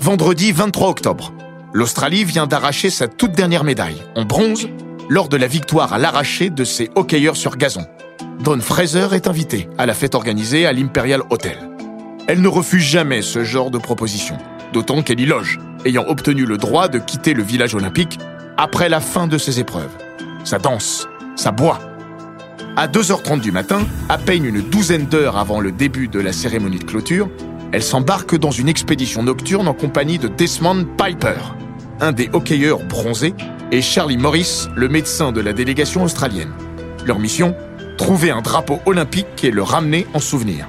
Vendredi 0.07 0.53
23 0.53 0.89
octobre, 0.89 1.33
l'Australie 1.73 2.23
vient 2.23 2.47
d'arracher 2.47 2.91
sa 2.91 3.09
toute 3.09 3.33
dernière 3.33 3.65
médaille, 3.65 4.05
en 4.15 4.25
bronze, 4.25 4.69
lors 5.09 5.29
de 5.29 5.37
la 5.37 5.49
victoire 5.49 5.93
à 5.93 5.99
l'arraché 5.99 6.49
de 6.49 6.63
ses 6.63 6.91
hockeyeurs 6.95 7.37
sur 7.37 7.57
gazon. 7.57 7.85
Don 8.39 8.61
Fraser 8.61 9.09
est 9.15 9.27
invitée 9.27 9.69
à 9.79 9.85
la 9.85 9.95
fête 9.95 10.15
organisée 10.15 10.65
à 10.65 10.73
l'Imperial 10.73 11.23
Hotel. 11.31 11.59
Elle 12.29 12.41
ne 12.41 12.47
refuse 12.47 12.85
jamais 12.85 13.21
ce 13.21 13.43
genre 13.43 13.73
de 13.73 13.79
proposition, 13.79 14.39
d'autant 14.73 15.03
qu'elle 15.03 15.19
y 15.19 15.27
loge, 15.27 15.59
ayant 15.85 16.05
obtenu 16.07 16.47
le 16.47 16.57
droit 16.57 16.87
de 16.87 17.01
quitter 17.01 17.35
le 17.35 17.43
village 17.43 17.75
olympique 17.75 18.21
après 18.57 18.89
la 18.89 19.01
fin 19.01 19.27
de 19.27 19.39
ses 19.39 19.59
épreuves. 19.59 19.91
Ça 20.45 20.61
danse, 20.61 21.09
ça 21.35 21.51
boit. 21.51 21.81
À 22.77 22.87
2h30 22.87 23.41
du 23.41 23.51
matin, 23.51 23.81
à 24.09 24.19
peine 24.19 24.45
une 24.45 24.61
douzaine 24.61 25.07
d'heures 25.07 25.37
avant 25.37 25.59
le 25.59 25.73
début 25.73 26.07
de 26.07 26.21
la 26.21 26.33
cérémonie 26.33 26.79
de 26.79 26.85
clôture, 26.85 27.29
elle 27.73 27.83
s'embarque 27.83 28.37
dans 28.37 28.51
une 28.51 28.69
expédition 28.69 29.23
nocturne 29.23 29.69
en 29.69 29.75
compagnie 29.75 30.19
de 30.19 30.29
Desmond 30.29 30.87
Piper, 30.97 31.39
un 32.01 32.13
des 32.13 32.31
hockeyeurs 32.33 32.85
bronzés, 32.85 33.35
et 33.73 33.83
Charlie 33.83 34.17
Morris, 34.17 34.69
le 34.77 34.89
médecin 34.89 35.33
de 35.33 35.41
la 35.41 35.53
délégation 35.53 36.05
australienne. 36.05 36.53
Leur 37.05 37.19
mission 37.19 37.57
Trouver 37.99 38.31
un 38.31 38.43
drapeau 38.43 38.79
olympique 38.85 39.43
et 39.43 39.51
le 39.51 39.63
ramener 39.63 40.07
en 40.13 40.21
souvenir. 40.21 40.67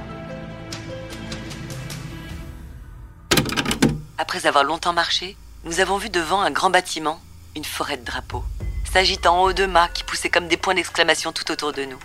Après 4.17 4.45
avoir 4.47 4.63
longtemps 4.63 4.93
marché, 4.93 5.36
nous 5.65 5.81
avons 5.81 5.97
vu 5.97 6.10
devant 6.10 6.41
un 6.41 6.51
grand 6.51 6.69
bâtiment, 6.69 7.19
une 7.55 7.65
forêt 7.65 7.97
de 7.97 8.05
drapeaux, 8.05 8.45
s'agitant 8.91 9.39
en 9.39 9.43
haut 9.43 9.53
de 9.53 9.65
mâts 9.65 9.89
qui 9.93 10.03
poussaient 10.05 10.29
comme 10.29 10.47
des 10.47 10.57
points 10.57 10.75
d'exclamation 10.75 11.33
tout 11.33 11.51
autour 11.51 11.73
de 11.73 11.83
nous. 11.83 11.99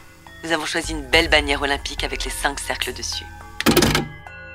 Nous 0.45 0.51
avons 0.51 0.67
choisi 0.67 0.93
une 0.93 1.09
belle 1.09 1.31
bannière 1.31 1.63
olympique 1.63 2.03
avec 2.03 2.25
les 2.25 2.31
cinq 2.31 2.59
cercles 2.59 2.93
dessus. 2.93 3.25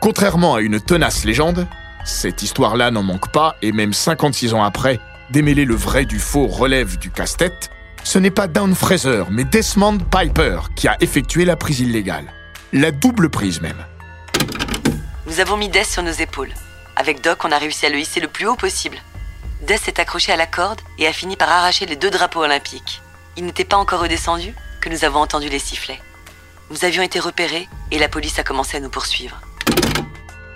Contrairement 0.07 0.55
à 0.55 0.61
une 0.61 0.79
tenace 0.79 1.25
légende, 1.25 1.67
cette 2.05 2.41
histoire-là 2.41 2.91
n'en 2.91 3.03
manque 3.03 3.29
pas, 3.29 3.57
et 3.61 3.73
même 3.73 3.91
56 3.91 4.53
ans 4.53 4.63
après, 4.63 5.01
démêler 5.31 5.65
le 5.65 5.75
vrai 5.75 6.05
du 6.05 6.17
faux 6.17 6.47
relève 6.47 6.97
du 6.97 7.11
casse-tête, 7.11 7.71
ce 8.05 8.17
n'est 8.17 8.31
pas 8.31 8.47
Down 8.47 8.73
Fraser, 8.73 9.25
mais 9.29 9.43
Desmond 9.43 9.97
Piper 9.97 10.59
qui 10.77 10.87
a 10.87 10.95
effectué 11.01 11.43
la 11.43 11.57
prise 11.57 11.81
illégale. 11.81 12.31
La 12.71 12.91
double 12.91 13.29
prise 13.29 13.59
même. 13.59 13.85
Nous 15.25 15.41
avons 15.41 15.57
mis 15.57 15.67
Des 15.67 15.83
sur 15.83 16.03
nos 16.03 16.09
épaules. 16.09 16.53
Avec 16.95 17.21
Doc, 17.21 17.43
on 17.43 17.51
a 17.51 17.57
réussi 17.57 17.85
à 17.85 17.89
le 17.89 17.99
hisser 17.99 18.21
le 18.21 18.29
plus 18.29 18.47
haut 18.47 18.55
possible. 18.55 18.99
Des 19.67 19.75
s'est 19.75 19.99
accroché 19.99 20.31
à 20.31 20.37
la 20.37 20.47
corde 20.47 20.79
et 20.99 21.07
a 21.07 21.11
fini 21.11 21.35
par 21.35 21.49
arracher 21.49 21.85
les 21.85 21.97
deux 21.97 22.11
drapeaux 22.11 22.45
olympiques. 22.45 23.01
Il 23.35 23.43
n'était 23.43 23.65
pas 23.65 23.75
encore 23.75 23.99
redescendu 23.99 24.55
que 24.79 24.87
nous 24.87 25.03
avons 25.03 25.19
entendu 25.19 25.49
les 25.49 25.59
sifflets. 25.59 25.99
Nous 26.69 26.85
avions 26.85 27.03
été 27.03 27.19
repérés 27.19 27.67
et 27.91 27.99
la 27.99 28.07
police 28.07 28.39
a 28.39 28.43
commencé 28.43 28.77
à 28.77 28.79
nous 28.79 28.89
poursuivre. 28.89 29.41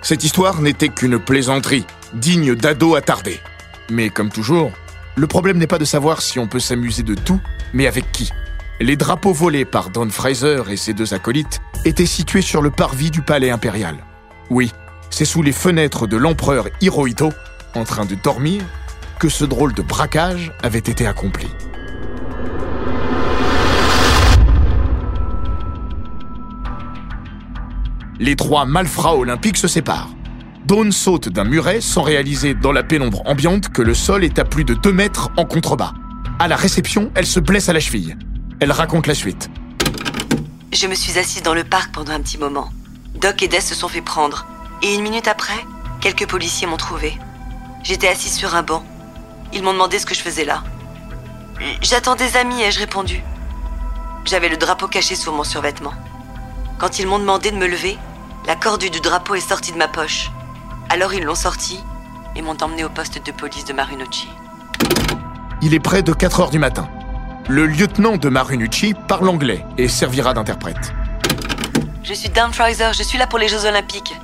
Cette 0.02 0.24
histoire 0.24 0.60
n'était 0.60 0.88
qu'une 0.88 1.20
plaisanterie, 1.20 1.86
digne 2.12 2.56
d'ado 2.56 2.96
attardé. 2.96 3.40
Mais 3.88 4.10
comme 4.10 4.30
toujours, 4.30 4.72
le 5.14 5.28
problème 5.28 5.58
n'est 5.58 5.68
pas 5.68 5.78
de 5.78 5.84
savoir 5.84 6.22
si 6.22 6.40
on 6.40 6.48
peut 6.48 6.58
s'amuser 6.58 7.04
de 7.04 7.14
tout, 7.14 7.40
mais 7.72 7.86
avec 7.86 8.10
qui. 8.10 8.32
Les 8.80 8.96
drapeaux 8.96 9.32
volés 9.32 9.64
par 9.64 9.90
Don 9.90 10.10
Fraser 10.10 10.64
et 10.70 10.76
ses 10.76 10.92
deux 10.92 11.14
acolytes 11.14 11.60
étaient 11.84 12.04
situés 12.04 12.42
sur 12.42 12.62
le 12.62 12.72
parvis 12.72 13.12
du 13.12 13.22
palais 13.22 13.50
impérial. 13.50 13.96
Oui, 14.50 14.72
c'est 15.08 15.24
sous 15.24 15.42
les 15.42 15.52
fenêtres 15.52 16.08
de 16.08 16.16
l'empereur 16.16 16.66
Hirohito, 16.80 17.30
en 17.76 17.84
train 17.84 18.04
de 18.04 18.16
dormir, 18.16 18.62
que 19.20 19.28
ce 19.28 19.44
drôle 19.44 19.72
de 19.72 19.82
braquage 19.82 20.52
avait 20.64 20.80
été 20.80 21.06
accompli. 21.06 21.46
Les 28.22 28.36
trois 28.36 28.66
malfrats 28.66 29.16
olympiques 29.16 29.56
se 29.56 29.66
séparent. 29.66 30.10
Dawn 30.64 30.92
saute 30.92 31.28
d'un 31.28 31.42
muret 31.42 31.80
sans 31.80 32.02
réaliser 32.02 32.54
dans 32.54 32.70
la 32.70 32.84
pénombre 32.84 33.20
ambiante 33.26 33.70
que 33.70 33.82
le 33.82 33.94
sol 33.94 34.22
est 34.22 34.38
à 34.38 34.44
plus 34.44 34.62
de 34.62 34.74
2 34.74 34.92
mètres 34.92 35.30
en 35.36 35.44
contrebas. 35.44 35.92
À 36.38 36.46
la 36.46 36.54
réception, 36.54 37.10
elle 37.16 37.26
se 37.26 37.40
blesse 37.40 37.68
à 37.68 37.72
la 37.72 37.80
cheville. 37.80 38.16
Elle 38.60 38.70
raconte 38.70 39.08
la 39.08 39.16
suite. 39.16 39.50
Je 40.72 40.86
me 40.86 40.94
suis 40.94 41.18
assise 41.18 41.42
dans 41.42 41.52
le 41.52 41.64
parc 41.64 41.92
pendant 41.92 42.12
un 42.12 42.20
petit 42.20 42.38
moment. 42.38 42.70
Doc 43.20 43.42
et 43.42 43.48
Des 43.48 43.60
se 43.60 43.74
sont 43.74 43.88
fait 43.88 44.02
prendre. 44.02 44.46
Et 44.82 44.94
une 44.94 45.02
minute 45.02 45.26
après, 45.26 45.66
quelques 46.00 46.28
policiers 46.28 46.68
m'ont 46.68 46.76
trouvé. 46.76 47.18
J'étais 47.82 48.06
assise 48.06 48.34
sur 48.34 48.54
un 48.54 48.62
banc. 48.62 48.84
Ils 49.52 49.64
m'ont 49.64 49.72
demandé 49.72 49.98
ce 49.98 50.06
que 50.06 50.14
je 50.14 50.20
faisais 50.20 50.44
là. 50.44 50.62
J'attends 51.80 52.14
des 52.14 52.36
amis, 52.36 52.62
ai-je 52.62 52.78
répondu. 52.78 53.20
J'avais 54.26 54.48
le 54.48 54.58
drapeau 54.58 54.86
caché 54.86 55.16
sous 55.16 55.32
mon 55.32 55.42
survêtement. 55.42 55.94
Quand 56.78 57.00
ils 57.00 57.06
m'ont 57.08 57.18
demandé 57.18 57.50
de 57.50 57.56
me 57.56 57.66
lever, 57.66 57.98
la 58.46 58.56
corde 58.56 58.84
du 58.84 59.00
drapeau 59.00 59.34
est 59.34 59.40
sortie 59.40 59.72
de 59.72 59.78
ma 59.78 59.88
poche. 59.88 60.30
Alors 60.88 61.14
ils 61.14 61.22
l'ont 61.22 61.34
sorti 61.34 61.78
et 62.34 62.42
m'ont 62.42 62.56
emmené 62.60 62.84
au 62.84 62.88
poste 62.88 63.24
de 63.24 63.32
police 63.32 63.64
de 63.64 63.72
Marinucci. 63.72 64.28
Il 65.60 65.74
est 65.74 65.80
près 65.80 66.02
de 66.02 66.12
4 66.12 66.40
heures 66.40 66.50
du 66.50 66.58
matin. 66.58 66.88
Le 67.48 67.66
lieutenant 67.66 68.16
de 68.16 68.28
Marinucci 68.28 68.94
parle 69.06 69.28
anglais 69.28 69.64
et 69.78 69.88
servira 69.88 70.34
d'interprète. 70.34 70.92
Je 72.02 72.14
suis 72.14 72.30
Dan 72.30 72.52
Fraser, 72.52 72.90
je 72.92 73.02
suis 73.02 73.18
là 73.18 73.26
pour 73.26 73.38
les 73.38 73.48
Jeux 73.48 73.64
Olympiques. 73.64 74.14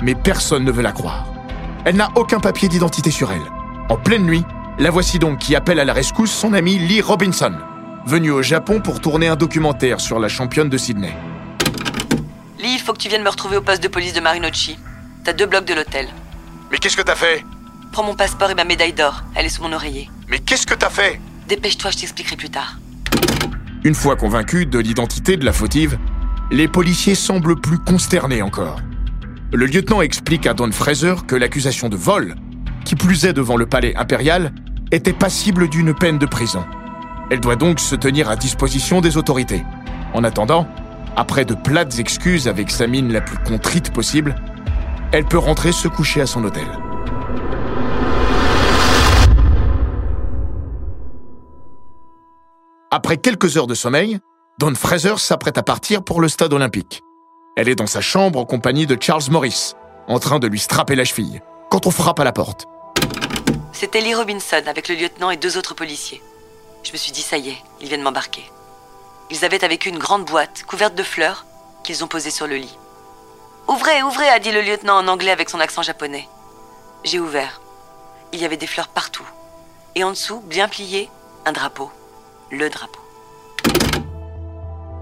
Mais 0.00 0.14
personne 0.14 0.64
ne 0.64 0.70
veut 0.70 0.82
la 0.82 0.92
croire. 0.92 1.24
Elle 1.84 1.96
n'a 1.96 2.10
aucun 2.14 2.38
papier 2.38 2.68
d'identité 2.68 3.10
sur 3.10 3.32
elle. 3.32 3.42
En 3.88 3.96
pleine 3.96 4.24
nuit, 4.24 4.44
la 4.78 4.90
voici 4.90 5.18
donc 5.18 5.38
qui 5.38 5.56
appelle 5.56 5.80
à 5.80 5.84
la 5.84 5.92
rescousse 5.92 6.30
son 6.30 6.52
ami 6.52 6.78
Lee 6.78 7.00
Robinson, 7.00 7.54
venu 8.04 8.30
au 8.30 8.42
Japon 8.42 8.80
pour 8.80 9.00
tourner 9.00 9.28
un 9.28 9.36
documentaire 9.36 10.00
sur 10.00 10.18
la 10.18 10.28
championne 10.28 10.68
de 10.68 10.78
Sydney. 10.78 11.16
Lee, 12.58 12.72
il 12.74 12.80
faut 12.80 12.94
que 12.94 12.98
tu 12.98 13.08
viennes 13.08 13.22
me 13.22 13.28
retrouver 13.28 13.58
au 13.58 13.60
poste 13.60 13.82
de 13.82 13.88
police 13.88 14.14
de 14.14 14.20
Marinucci. 14.20 14.78
T'as 15.24 15.34
deux 15.34 15.44
blocs 15.44 15.66
de 15.66 15.74
l'hôtel. 15.74 16.08
Mais 16.70 16.78
qu'est-ce 16.78 16.96
que 16.96 17.02
t'as 17.02 17.14
fait? 17.14 17.44
Prends 17.92 18.02
mon 18.02 18.14
passeport 18.14 18.50
et 18.50 18.54
ma 18.54 18.64
médaille 18.64 18.94
d'or. 18.94 19.24
Elle 19.34 19.44
est 19.44 19.50
sous 19.50 19.62
mon 19.62 19.72
oreiller. 19.72 20.08
Mais 20.28 20.38
qu'est-ce 20.38 20.66
que 20.66 20.74
t'as 20.74 20.88
fait? 20.88 21.20
Dépêche-toi, 21.48 21.90
je 21.90 21.98
t'expliquerai 21.98 22.36
plus 22.36 22.48
tard. 22.48 22.78
Une 23.84 23.94
fois 23.94 24.16
convaincus 24.16 24.66
de 24.66 24.78
l'identité 24.78 25.36
de 25.36 25.44
la 25.44 25.52
fautive, 25.52 25.98
les 26.50 26.66
policiers 26.66 27.14
semblent 27.14 27.60
plus 27.60 27.78
consternés 27.78 28.40
encore. 28.40 28.80
Le 29.52 29.66
lieutenant 29.66 30.00
explique 30.00 30.46
à 30.46 30.54
Don 30.54 30.72
Fraser 30.72 31.14
que 31.26 31.36
l'accusation 31.36 31.88
de 31.88 31.96
vol, 31.96 32.36
qui 32.84 32.96
plus 32.96 33.26
est 33.26 33.32
devant 33.32 33.56
le 33.56 33.66
palais 33.66 33.94
impérial, 33.96 34.52
était 34.92 35.12
passible 35.12 35.68
d'une 35.68 35.94
peine 35.94 36.18
de 36.18 36.26
prison. 36.26 36.64
Elle 37.30 37.40
doit 37.40 37.56
donc 37.56 37.80
se 37.80 37.96
tenir 37.96 38.30
à 38.30 38.36
disposition 38.36 39.00
des 39.00 39.16
autorités. 39.16 39.62
En 40.14 40.24
attendant, 40.24 40.66
après 41.16 41.46
de 41.46 41.54
plates 41.54 41.98
excuses 41.98 42.46
avec 42.46 42.70
sa 42.70 42.86
mine 42.86 43.12
la 43.12 43.22
plus 43.22 43.38
contrite 43.38 43.92
possible, 43.92 44.34
elle 45.12 45.24
peut 45.24 45.38
rentrer 45.38 45.72
se 45.72 45.88
coucher 45.88 46.20
à 46.20 46.26
son 46.26 46.44
hôtel. 46.44 46.66
Après 52.90 53.16
quelques 53.16 53.56
heures 53.56 53.66
de 53.66 53.74
sommeil, 53.74 54.20
Don 54.58 54.74
Fraser 54.74 55.16
s'apprête 55.16 55.58
à 55.58 55.62
partir 55.62 56.02
pour 56.02 56.20
le 56.20 56.28
stade 56.28 56.52
olympique. 56.52 57.02
Elle 57.56 57.68
est 57.68 57.74
dans 57.74 57.86
sa 57.86 58.00
chambre 58.00 58.38
en 58.38 58.44
compagnie 58.44 58.86
de 58.86 58.96
Charles 59.00 59.30
Morris, 59.30 59.72
en 60.08 60.18
train 60.18 60.38
de 60.38 60.46
lui 60.46 60.58
strapper 60.58 60.94
la 60.94 61.04
cheville, 61.04 61.40
quand 61.70 61.86
on 61.86 61.90
frappe 61.90 62.20
à 62.20 62.24
la 62.24 62.32
porte. 62.32 62.66
C'était 63.72 64.00
Lee 64.00 64.14
Robinson 64.14 64.62
avec 64.66 64.88
le 64.88 64.94
lieutenant 64.94 65.30
et 65.30 65.36
deux 65.36 65.58
autres 65.58 65.74
policiers. 65.74 66.22
Je 66.82 66.92
me 66.92 66.96
suis 66.96 67.12
dit, 67.12 67.22
ça 67.22 67.36
y 67.38 67.50
est, 67.50 67.58
ils 67.80 67.88
viennent 67.88 68.02
m'embarquer. 68.02 68.44
Ils 69.30 69.44
avaient 69.44 69.64
avec 69.64 69.86
eux 69.86 69.90
une 69.90 69.98
grande 69.98 70.24
boîte 70.24 70.64
couverte 70.66 70.94
de 70.94 71.02
fleurs 71.02 71.46
qu'ils 71.82 72.04
ont 72.04 72.08
posée 72.08 72.30
sur 72.30 72.46
le 72.46 72.56
lit. 72.56 72.78
Ouvrez, 73.68 74.02
ouvrez, 74.02 74.28
a 74.28 74.38
dit 74.38 74.52
le 74.52 74.60
lieutenant 74.60 74.98
en 74.98 75.08
anglais 75.08 75.32
avec 75.32 75.50
son 75.50 75.58
accent 75.58 75.82
japonais. 75.82 76.28
J'ai 77.04 77.18
ouvert. 77.18 77.60
Il 78.32 78.40
y 78.40 78.44
avait 78.44 78.56
des 78.56 78.66
fleurs 78.66 78.88
partout. 78.88 79.26
Et 79.96 80.04
en 80.04 80.10
dessous, 80.10 80.40
bien 80.46 80.68
plié, 80.68 81.10
un 81.44 81.52
drapeau. 81.52 81.90
Le 82.50 82.68
drapeau. 82.70 83.00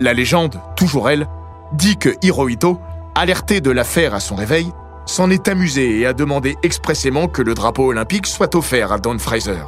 La 0.01 0.15
légende, 0.15 0.61
toujours 0.77 1.11
elle, 1.11 1.29
dit 1.73 1.99
que 1.99 2.17
Hirohito, 2.23 2.81
alerté 3.15 3.61
de 3.61 3.71
l'affaire 3.71 4.15
à 4.15 4.21
son 4.21 4.35
réveil, 4.35 4.73
s'en 5.07 5.31
est 5.31 5.49
amusé 5.49 5.99
et 5.99 6.07
a 6.07 6.15
demandé 6.15 6.57
expressément 6.63 7.29
que 7.29 7.43
le 7.43 7.55
drapeau 7.55 7.89
olympique 7.89 8.27
soit 8.27 8.55
offert 8.55 8.93
à 8.93 8.99
Don 8.99 9.19
Fraser. 9.19 9.65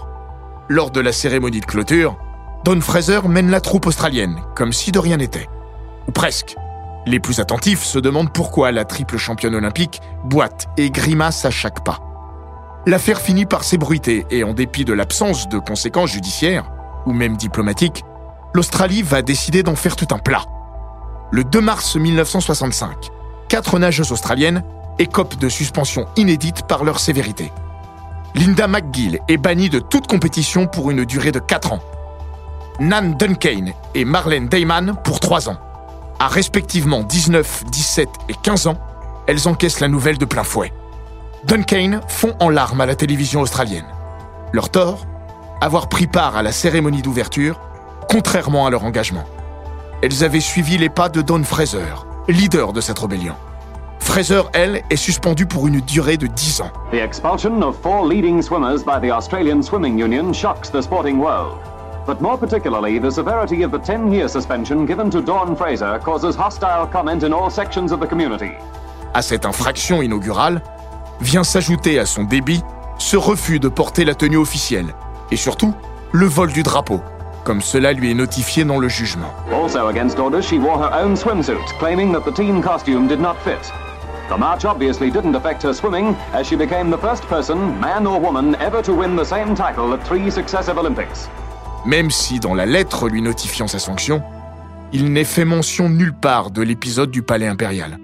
Lors 0.68 0.90
de 0.90 1.00
la 1.00 1.12
cérémonie 1.12 1.60
de 1.60 1.66
clôture, 1.66 2.16
Don 2.64 2.80
Fraser 2.80 3.20
mène 3.28 3.50
la 3.50 3.60
troupe 3.60 3.86
australienne, 3.86 4.40
comme 4.54 4.72
si 4.72 4.92
de 4.92 4.98
rien 4.98 5.18
n'était. 5.18 5.48
Ou 6.08 6.12
presque. 6.12 6.56
Les 7.06 7.20
plus 7.20 7.38
attentifs 7.38 7.84
se 7.84 7.98
demandent 7.98 8.32
pourquoi 8.32 8.72
la 8.72 8.84
triple 8.84 9.16
championne 9.16 9.54
olympique 9.54 10.00
boite 10.24 10.66
et 10.76 10.90
grimace 10.90 11.44
à 11.44 11.50
chaque 11.50 11.84
pas. 11.84 12.00
L'affaire 12.86 13.20
finit 13.20 13.46
par 13.46 13.62
s'ébruiter 13.62 14.26
et 14.30 14.42
en 14.42 14.54
dépit 14.54 14.84
de 14.84 14.92
l'absence 14.92 15.48
de 15.48 15.58
conséquences 15.58 16.10
judiciaires, 16.10 16.70
ou 17.04 17.12
même 17.12 17.36
diplomatiques, 17.36 18.04
l'Australie 18.54 19.02
va 19.02 19.22
décider 19.22 19.62
d'en 19.62 19.76
faire 19.76 19.96
tout 19.96 20.08
un 20.12 20.18
plat. 20.18 20.44
Le 21.30 21.44
2 21.44 21.60
mars 21.60 21.96
1965, 21.96 23.10
quatre 23.48 23.78
nageuses 23.78 24.12
australiennes 24.12 24.62
écopent 24.98 25.38
de 25.38 25.48
suspension 25.48 26.06
inédite 26.16 26.66
par 26.66 26.84
leur 26.84 26.98
sévérité. 26.98 27.52
Linda 28.34 28.68
McGill 28.68 29.20
est 29.28 29.36
bannie 29.36 29.70
de 29.70 29.78
toute 29.78 30.06
compétition 30.06 30.66
pour 30.66 30.90
une 30.90 31.04
durée 31.04 31.32
de 31.32 31.38
4 31.38 31.72
ans. 31.72 31.80
Nan 32.78 33.14
Duncan 33.14 33.72
et 33.94 34.04
Marlène 34.04 34.48
Dayman 34.48 34.96
pour 35.02 35.18
3 35.18 35.48
ans. 35.48 35.56
À 36.18 36.28
respectivement 36.28 37.02
19, 37.02 37.64
17 37.70 38.08
et 38.28 38.34
15 38.42 38.66
ans, 38.66 38.78
elles 39.26 39.48
encaissent 39.48 39.80
la 39.80 39.88
nouvelle 39.88 40.18
de 40.18 40.26
plein 40.26 40.44
fouet. 40.44 40.72
Duncan 41.44 42.00
fond 42.06 42.34
en 42.38 42.50
larmes 42.50 42.82
à 42.82 42.86
la 42.86 42.94
télévision 42.94 43.40
australienne. 43.40 43.86
Leur 44.52 44.68
tort 44.68 45.06
Avoir 45.62 45.88
pris 45.88 46.06
part 46.06 46.36
à 46.36 46.42
la 46.42 46.52
cérémonie 46.52 47.00
d'ouverture, 47.00 47.58
contrairement 48.10 48.66
à 48.66 48.70
leur 48.70 48.84
engagement. 48.84 49.24
Elles 50.02 50.22
avaient 50.22 50.40
suivi 50.40 50.76
les 50.76 50.90
pas 50.90 51.08
de 51.08 51.22
Don 51.22 51.42
Fraser, 51.44 52.04
leader 52.28 52.74
de 52.74 52.82
cette 52.82 52.98
rébellion. 52.98 53.34
Fraser, 53.98 54.42
elle, 54.52 54.82
est 54.90 54.96
suspendue 54.96 55.46
pour 55.46 55.66
une 55.66 55.80
durée 55.80 56.18
de 56.18 56.26
10 56.26 56.60
ans. 56.60 56.70
The 56.92 56.96
expulsion 56.96 57.62
of 57.62 57.74
four 57.80 58.06
leading 58.06 58.42
swimmers 58.42 58.84
by 58.84 59.00
the 59.00 59.10
Australian 59.10 59.62
Swimming 59.62 59.98
Union 59.98 60.34
shocks 60.34 60.70
the 60.70 60.82
sporting 60.82 61.18
world. 61.18 61.58
But 62.06 62.20
more 62.20 62.38
particularly, 62.38 63.00
the 63.00 63.10
severity 63.10 63.64
of 63.64 63.72
the 63.72 63.78
10 63.78 64.12
year 64.12 64.28
suspension 64.28 64.86
given 64.86 65.10
to 65.10 65.20
Dawn 65.20 65.56
Fraser 65.56 65.98
causes 65.98 66.36
hostile 66.36 66.86
comment 66.86 67.24
in 67.24 67.32
all 67.32 67.50
sections 67.50 67.90
of 67.90 67.98
the 67.98 68.06
community. 68.06 68.52
À 69.12 69.22
cette 69.22 69.44
infraction 69.44 70.02
inaugurale, 70.02 70.62
vient 71.20 71.42
s'ajouter 71.42 71.98
à 71.98 72.06
son 72.06 72.22
débit 72.22 72.62
ce 72.98 73.16
refus 73.16 73.58
de 73.58 73.68
porter 73.68 74.04
la 74.04 74.14
tenue 74.14 74.36
officielle 74.36 74.94
et 75.32 75.36
surtout 75.36 75.74
le 76.12 76.26
vol 76.26 76.52
du 76.52 76.62
drapeau, 76.62 77.00
comme 77.44 77.60
cela 77.60 77.92
lui 77.92 78.12
est 78.12 78.14
notifié 78.14 78.64
dans 78.64 78.78
le 78.78 78.88
jugement. 78.88 79.32
Also 79.52 79.88
against 79.88 80.18
orders, 80.20 80.42
she 80.42 80.58
wore 80.60 80.78
her 80.78 80.92
own 80.92 81.16
swimsuit, 81.16 81.66
claiming 81.80 82.12
that 82.12 82.24
the 82.24 82.32
team 82.32 82.62
costume 82.62 83.08
did 83.08 83.20
not 83.20 83.34
fit. 83.42 83.72
The 84.28 84.38
march 84.38 84.64
obviously 84.64 85.10
didn't 85.10 85.34
affect 85.34 85.62
her 85.64 85.72
swimming, 85.72 86.14
as 86.32 86.46
she 86.46 86.56
became 86.56 86.90
the 86.90 86.98
first 86.98 87.24
person, 87.24 87.80
man 87.80 88.06
or 88.06 88.20
woman, 88.20 88.54
ever 88.56 88.80
to 88.82 88.94
win 88.94 89.16
the 89.16 89.24
same 89.24 89.56
title 89.56 89.92
at 89.92 90.06
three 90.06 90.30
successive 90.30 90.78
Olympics. 90.78 91.28
Même 91.86 92.10
si 92.10 92.40
dans 92.40 92.54
la 92.54 92.66
lettre 92.66 93.08
lui 93.08 93.22
notifiant 93.22 93.68
sa 93.68 93.78
sanction, 93.78 94.22
il 94.92 95.12
n'est 95.12 95.24
fait 95.24 95.44
mention 95.44 95.88
nulle 95.88 96.14
part 96.14 96.50
de 96.50 96.60
l'épisode 96.60 97.12
du 97.12 97.22
palais 97.22 97.46
impérial. 97.46 97.98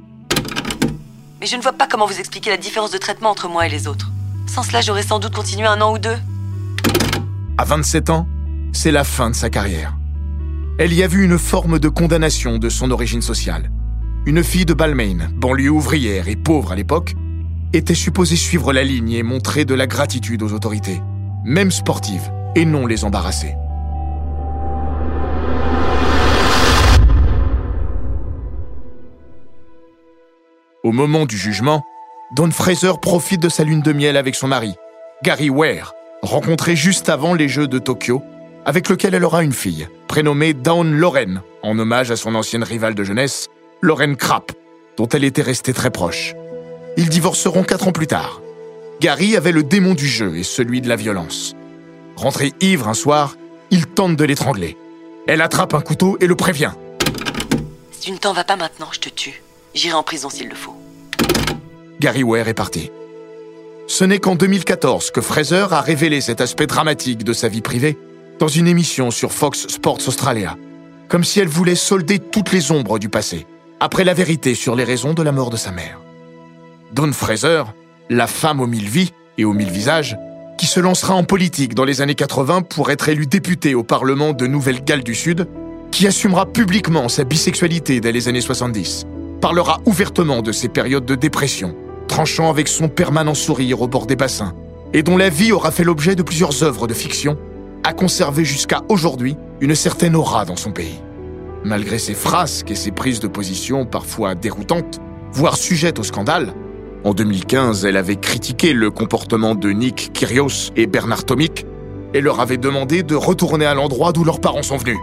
Mais 1.41 1.47
je 1.47 1.57
ne 1.57 1.63
vois 1.63 1.73
pas 1.73 1.89
comment 1.89 2.07
vous 2.07 2.21
expliquez 2.21 2.51
la 2.51 2.57
différence 2.57 2.93
de 2.93 2.99
traitement 2.99 3.31
entre 3.31 3.49
moi 3.49 3.67
et 3.67 3.69
les 3.69 3.89
autres. 3.89 4.11
Sans 4.47 4.63
cela, 4.63 4.83
j'aurais 4.83 5.03
sans 5.03 5.19
doute 5.19 5.35
continué 5.35 5.67
un 5.67 5.81
an 5.81 5.93
ou 5.93 5.99
deux. 5.99 6.17
À 7.59 7.65
27 7.65 8.11
ans, 8.11 8.29
c'est 8.73 8.93
la 8.93 9.03
fin 9.03 9.31
de 9.31 9.35
sa 9.35 9.51
carrière. 9.51 9.95
Elle 10.79 10.93
y 10.93 11.03
a 11.03 11.09
vu 11.09 11.25
une 11.25 11.39
forme 11.39 11.81
de 11.81 11.89
condamnation 11.89 12.59
de 12.59 12.69
son 12.69 12.93
origine 12.93 13.23
sociale. 13.23 13.71
Une 14.27 14.45
fille 14.45 14.65
de 14.65 14.75
Balmain, 14.75 15.29
banlieue 15.35 15.71
ouvrière 15.71 16.29
et 16.29 16.37
pauvre 16.37 16.71
à 16.71 16.77
l'époque, 16.77 17.15
était 17.73 17.95
supposée 17.95 18.37
suivre 18.37 18.73
la 18.73 18.85
ligne 18.85 19.13
et 19.13 19.25
montrer 19.25 19.65
de 19.65 19.75
la 19.75 19.89
gratitude 19.89 20.43
aux 20.43 20.53
autorités, 20.53 21.03
même 21.45 21.73
sportives, 21.73 22.31
et 22.55 22.65
non 22.65 22.87
les 22.87 23.05
embarrasser. 23.05 23.57
Au 30.83 30.91
moment 30.91 31.27
du 31.27 31.37
jugement, 31.37 31.87
Dawn 32.33 32.51
Fraser 32.51 32.95
profite 33.01 33.41
de 33.41 33.49
sa 33.49 33.63
lune 33.63 33.83
de 33.83 33.93
miel 33.93 34.17
avec 34.17 34.35
son 34.35 34.49
mari, 34.49 34.75
Gary 35.23 35.49
Ware, 35.49 35.95
rencontré 36.23 36.75
juste 36.75 37.09
avant 37.09 37.35
les 37.35 37.49
Jeux 37.49 37.69
de 37.69 37.79
Tokyo, 37.79 38.21
avec 38.65 38.89
lequel 38.89 39.15
elle 39.15 39.25
aura 39.25 39.45
une 39.45 39.53
fille, 39.53 39.87
prénommée 40.09 40.55
Dawn 40.55 40.93
Lorraine, 40.93 41.43
en 41.63 41.79
hommage 41.79 42.11
à 42.11 42.17
son 42.17 42.35
ancienne 42.35 42.65
rivale 42.65 42.97
de 42.97 43.05
jeunesse, 43.05 43.49
Lorraine 43.81 44.17
Krapp, 44.17 44.51
dont 44.97 45.07
elle 45.07 45.23
était 45.23 45.43
restée 45.43 45.73
très 45.73 45.91
proche. 45.91 46.35
Ils 46.97 47.09
divorceront 47.09 47.63
quatre 47.63 47.87
ans 47.87 47.93
plus 47.93 48.09
tard. 48.09 48.41
Gary 49.01 49.37
avait 49.37 49.53
le 49.53 49.63
démon 49.63 49.95
du 49.95 50.09
jeu 50.09 50.37
et 50.37 50.43
celui 50.43 50.81
de 50.81 50.89
la 50.89 50.97
violence. 50.97 51.55
Rentré 52.17 52.55
ivre 52.61 52.89
un 52.89 52.95
soir, 52.95 53.37
il 53.71 53.87
tente 53.87 54.17
de 54.17 54.25
l'étrangler. 54.25 54.77
Elle 55.29 55.43
attrape 55.43 55.75
un 55.75 55.81
couteau 55.81 56.19
et 56.21 56.27
le 56.27 56.35
prévient. 56.35 56.73
Si 57.93 58.01
tu 58.01 58.11
ne 58.11 58.17
t'en 58.17 58.33
vas 58.33 58.43
pas 58.43 58.57
maintenant, 58.57 58.89
je 58.91 58.99
te 58.99 59.09
tue. 59.09 59.43
J'irai 59.75 59.95
en 59.95 60.03
prison 60.03 60.29
s'il 60.29 60.49
le 60.49 60.55
faut. 60.55 60.77
Gary 62.01 62.23
Ware 62.23 62.49
est 62.49 62.55
parti. 62.55 62.91
Ce 63.87 64.05
n'est 64.05 64.19
qu'en 64.19 64.35
2014 64.35 65.11
que 65.11 65.21
Fraser 65.21 65.67
a 65.71 65.81
révélé 65.81 66.21
cet 66.21 66.41
aspect 66.41 66.67
dramatique 66.67 67.25
de 67.25 67.33
sa 67.33 67.49
vie 67.49 67.61
privée 67.61 67.99
dans 68.39 68.49
une 68.49 68.67
émission 68.67 69.11
sur 69.11 69.33
Fox 69.33 69.69
Sports 69.69 70.07
Australia, 70.07 70.57
comme 71.09 71.25
si 71.25 71.41
elle 71.41 71.49
voulait 71.49 71.75
solder 71.75 72.19
toutes 72.19 72.53
les 72.53 72.71
ombres 72.71 72.99
du 72.99 73.09
passé, 73.09 73.47
après 73.81 74.05
la 74.05 74.15
vérité 74.15 74.55
sur 74.55 74.77
les 74.77 74.85
raisons 74.85 75.15
de 75.15 75.23
la 75.23 75.33
mort 75.33 75.51
de 75.51 75.57
sa 75.57 75.73
mère. 75.73 76.01
Dawn 76.93 77.13
Fraser, 77.13 77.65
la 78.11 78.27
femme 78.27 78.61
aux 78.61 78.67
mille 78.67 78.89
vies 78.89 79.13
et 79.39 79.45
aux 79.45 79.53
mille 79.53 79.71
visages, 79.71 80.17
qui 80.59 80.67
se 80.67 80.81
lancera 80.81 81.15
en 81.15 81.25
politique 81.25 81.75
dans 81.75 81.85
les 81.85 82.01
années 82.01 82.15
80 82.15 82.63
pour 82.63 82.91
être 82.91 83.09
élue 83.09 83.27
députée 83.27 83.75
au 83.75 83.83
Parlement 83.83 84.33
de 84.33 84.47
Nouvelle-Galles 84.47 85.05
du 85.05 85.15
Sud, 85.15 85.49
qui 85.91 86.07
assumera 86.07 86.47
publiquement 86.47 87.09
sa 87.09 87.25
bisexualité 87.25 88.01
dès 88.01 88.13
les 88.13 88.29
années 88.29 88.41
70, 88.41 89.07
parlera 89.43 89.81
ouvertement 89.87 90.41
de 90.41 90.53
ses 90.53 90.69
périodes 90.69 91.05
de 91.05 91.17
dépression, 91.17 91.75
tranchant 92.07 92.49
avec 92.49 92.69
son 92.69 92.89
permanent 92.89 93.35
sourire 93.35 93.83
au 93.83 93.89
bord 93.89 94.07
des 94.07 94.15
bassins, 94.15 94.55
et 94.95 95.03
dont 95.03 95.17
la 95.17 95.31
vie 95.31 95.51
aura 95.51 95.73
fait 95.73 95.83
l'objet 95.83 96.15
de 96.15 96.23
plusieurs 96.23 96.63
œuvres 96.63 96.87
de 96.87 96.95
fiction, 96.95 97.37
a 97.83 97.93
conservé 97.93 98.45
jusqu'à 98.45 98.83
aujourd'hui 98.89 99.37
une 99.61 99.75
certaine 99.75 100.15
aura 100.15 100.45
dans 100.45 100.55
son 100.55 100.71
pays. 100.71 101.01
Malgré 101.65 101.99
ses 101.99 102.15
frasques 102.15 102.71
et 102.71 102.77
ses 102.77 102.93
prises 102.93 103.19
de 103.19 103.27
position 103.27 103.85
parfois 103.85 104.37
déroutantes, 104.37 105.01
voire 105.33 105.57
sujettes 105.57 105.99
au 105.99 106.05
scandale, 106.05 106.55
en 107.03 107.13
2015, 107.13 107.85
elle 107.85 107.97
avait 107.97 108.17
critiqué 108.17 108.73
le 108.73 108.93
comportement 108.93 109.57
de 109.57 109.71
Nick 109.71 110.13
Kyrgios 110.13 110.71
et 110.77 110.87
Bernard 110.87 111.25
Tomic 111.25 111.67
et 112.15 112.21
leur 112.21 112.39
avait 112.39 112.59
demandé 112.59 113.03
de 113.03 113.17
retourner 113.17 113.67
à 113.67 113.75
l'endroit 113.75 114.13
d'où 114.13 114.23
leurs 114.23 114.41
parents 114.41 114.63
sont 114.63 114.77
venus. 114.77 114.99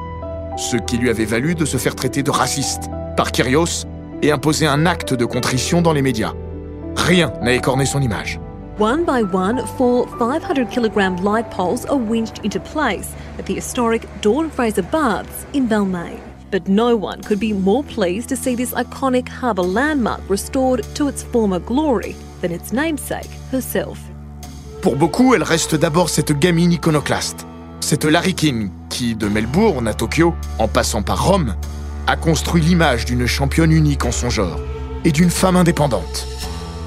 Ce 0.55 0.77
qui 0.77 0.97
lui 0.97 1.09
avait 1.09 1.25
valu 1.25 1.55
de 1.55 1.65
se 1.65 1.75
faire 1.75 1.95
traiter 1.95 2.23
de 2.23 2.31
raciste 2.31 2.83
par 3.17 3.33
Kyrgios 3.33 3.85
et 4.21 4.31
imposer 4.31 4.67
un 4.67 4.85
acte 4.85 5.13
de 5.13 5.25
contrition 5.25 5.81
dans 5.81 5.93
les 5.93 6.01
médias. 6.01 6.33
Rien 6.95 7.31
n'a 7.41 7.53
écorné 7.53 7.85
son 7.85 8.01
image. 8.01 8.39
One 8.79 9.03
by 9.03 9.23
one, 9.23 9.65
four 9.77 10.07
500 10.19 10.69
kilogram 10.71 11.17
light 11.17 11.51
poles 11.51 11.85
are 11.85 11.97
winched 11.97 12.45
into 12.45 12.59
place 12.59 13.13
at 13.37 13.45
the 13.45 13.53
historic 13.53 14.07
Dawn 14.21 14.49
Fraser 14.49 14.83
Baths 14.83 15.45
in 15.53 15.67
Balmain. 15.67 16.19
But 16.51 16.67
no 16.67 16.95
one 16.95 17.21
could 17.21 17.39
be 17.39 17.53
more 17.53 17.83
pleased 17.83 18.29
to 18.29 18.35
see 18.35 18.55
this 18.55 18.73
iconic 18.73 19.27
harbour 19.27 19.63
landmark 19.63 20.21
restored 20.29 20.83
to 20.95 21.07
its 21.07 21.23
former 21.23 21.59
glory 21.59 22.15
than 22.41 22.51
its 22.51 22.71
namesake 22.71 23.29
herself. 23.51 23.99
Pour 24.81 24.95
beaucoup, 24.95 25.35
elle 25.35 25.43
reste 25.43 25.75
d'abord 25.75 26.09
cette 26.09 26.31
gamine 26.31 26.71
iconoclaste, 26.71 27.45
cette 27.81 28.05
Larry 28.05 28.33
King 28.33 28.69
qui, 28.89 29.13
de 29.13 29.27
Melbourne 29.27 29.87
à 29.89 29.93
Tokyo, 29.93 30.33
en 30.57 30.69
passant 30.69 31.03
par 31.03 31.27
Rome, 31.27 31.53
a 32.09 32.15
construit 32.15 32.63
l'image 32.63 33.05
d'une 33.05 33.27
championne 33.27 33.71
unique 33.71 34.03
en 34.03 34.11
son 34.11 34.31
genre 34.31 34.59
et 35.05 35.11
d'une 35.11 35.29
femme 35.29 35.55
indépendante. 35.55 36.27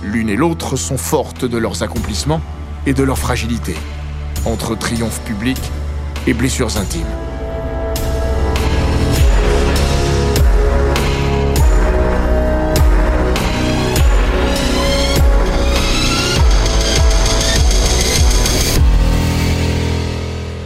L'une 0.02 0.28
et 0.28 0.34
l'autre 0.34 0.74
sont 0.74 0.98
fortes 0.98 1.44
de 1.44 1.58
leurs 1.58 1.84
accomplissements 1.84 2.40
et 2.86 2.92
de 2.92 3.04
leur 3.04 3.16
fragilité, 3.18 3.76
entre 4.44 4.74
triomphes 4.74 5.20
publics 5.20 5.62
et 6.26 6.34
blessures 6.34 6.76
intimes. 6.76 7.06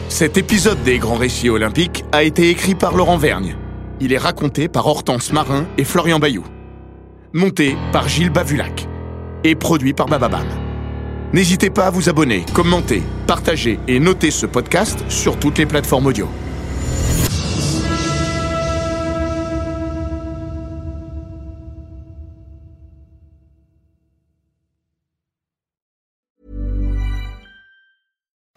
Cet 0.08 0.38
épisode 0.38 0.82
des 0.82 0.96
Grands 0.96 1.16
Récits 1.16 1.50
Olympiques 1.50 2.06
a 2.10 2.22
été 2.22 2.48
écrit 2.48 2.74
par 2.74 2.96
Laurent 2.96 3.18
Vergne. 3.18 3.54
Il 3.98 4.12
est 4.12 4.18
raconté 4.18 4.68
par 4.68 4.86
Hortense 4.86 5.32
Marin 5.32 5.64
et 5.78 5.84
Florian 5.84 6.18
Bayou. 6.18 6.44
Monté 7.32 7.76
par 7.92 8.08
Gilles 8.08 8.30
Bavulac. 8.30 8.86
Et 9.42 9.54
produit 9.54 9.94
par 9.94 10.06
Bababam. 10.06 10.46
N'hésitez 11.32 11.70
pas 11.70 11.86
à 11.86 11.90
vous 11.90 12.08
abonner, 12.08 12.44
commenter, 12.52 13.02
partager 13.26 13.78
et 13.88 13.98
noter 13.98 14.30
ce 14.30 14.44
podcast 14.44 15.02
sur 15.08 15.38
toutes 15.38 15.58
les 15.58 15.66
plateformes 15.66 16.06
audio. 16.06 16.28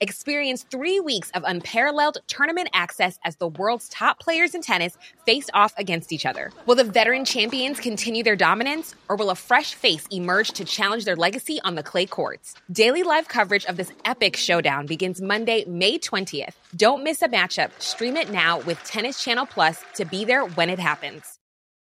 Experience 0.00 0.64
three 0.64 0.98
weeks 0.98 1.30
of 1.34 1.44
unparalleled 1.46 2.18
tournament 2.26 2.68
access 2.72 3.18
as 3.24 3.36
the 3.36 3.48
world's 3.48 3.88
top 3.88 4.18
players 4.18 4.54
in 4.54 4.60
tennis 4.60 4.98
face 5.24 5.48
off 5.54 5.72
against 5.78 6.12
each 6.12 6.26
other. 6.26 6.50
Will 6.66 6.74
the 6.74 6.84
veteran 6.84 7.24
champions 7.24 7.78
continue 7.78 8.24
their 8.24 8.34
dominance, 8.34 8.94
or 9.08 9.16
will 9.16 9.30
a 9.30 9.36
fresh 9.36 9.74
face 9.74 10.06
emerge 10.10 10.50
to 10.52 10.64
challenge 10.64 11.04
their 11.04 11.16
legacy 11.16 11.60
on 11.62 11.76
the 11.76 11.82
clay 11.82 12.06
courts? 12.06 12.54
Daily 12.70 13.04
live 13.04 13.28
coverage 13.28 13.64
of 13.66 13.76
this 13.76 13.92
epic 14.04 14.36
showdown 14.36 14.86
begins 14.86 15.22
Monday, 15.22 15.64
May 15.66 15.98
20th. 15.98 16.54
Don't 16.76 17.04
miss 17.04 17.22
a 17.22 17.28
matchup. 17.28 17.70
Stream 17.80 18.16
it 18.16 18.30
now 18.30 18.60
with 18.60 18.82
Tennis 18.84 19.22
Channel 19.22 19.46
Plus 19.46 19.80
to 19.94 20.04
be 20.04 20.24
there 20.24 20.44
when 20.44 20.70
it 20.70 20.80
happens. 20.80 21.33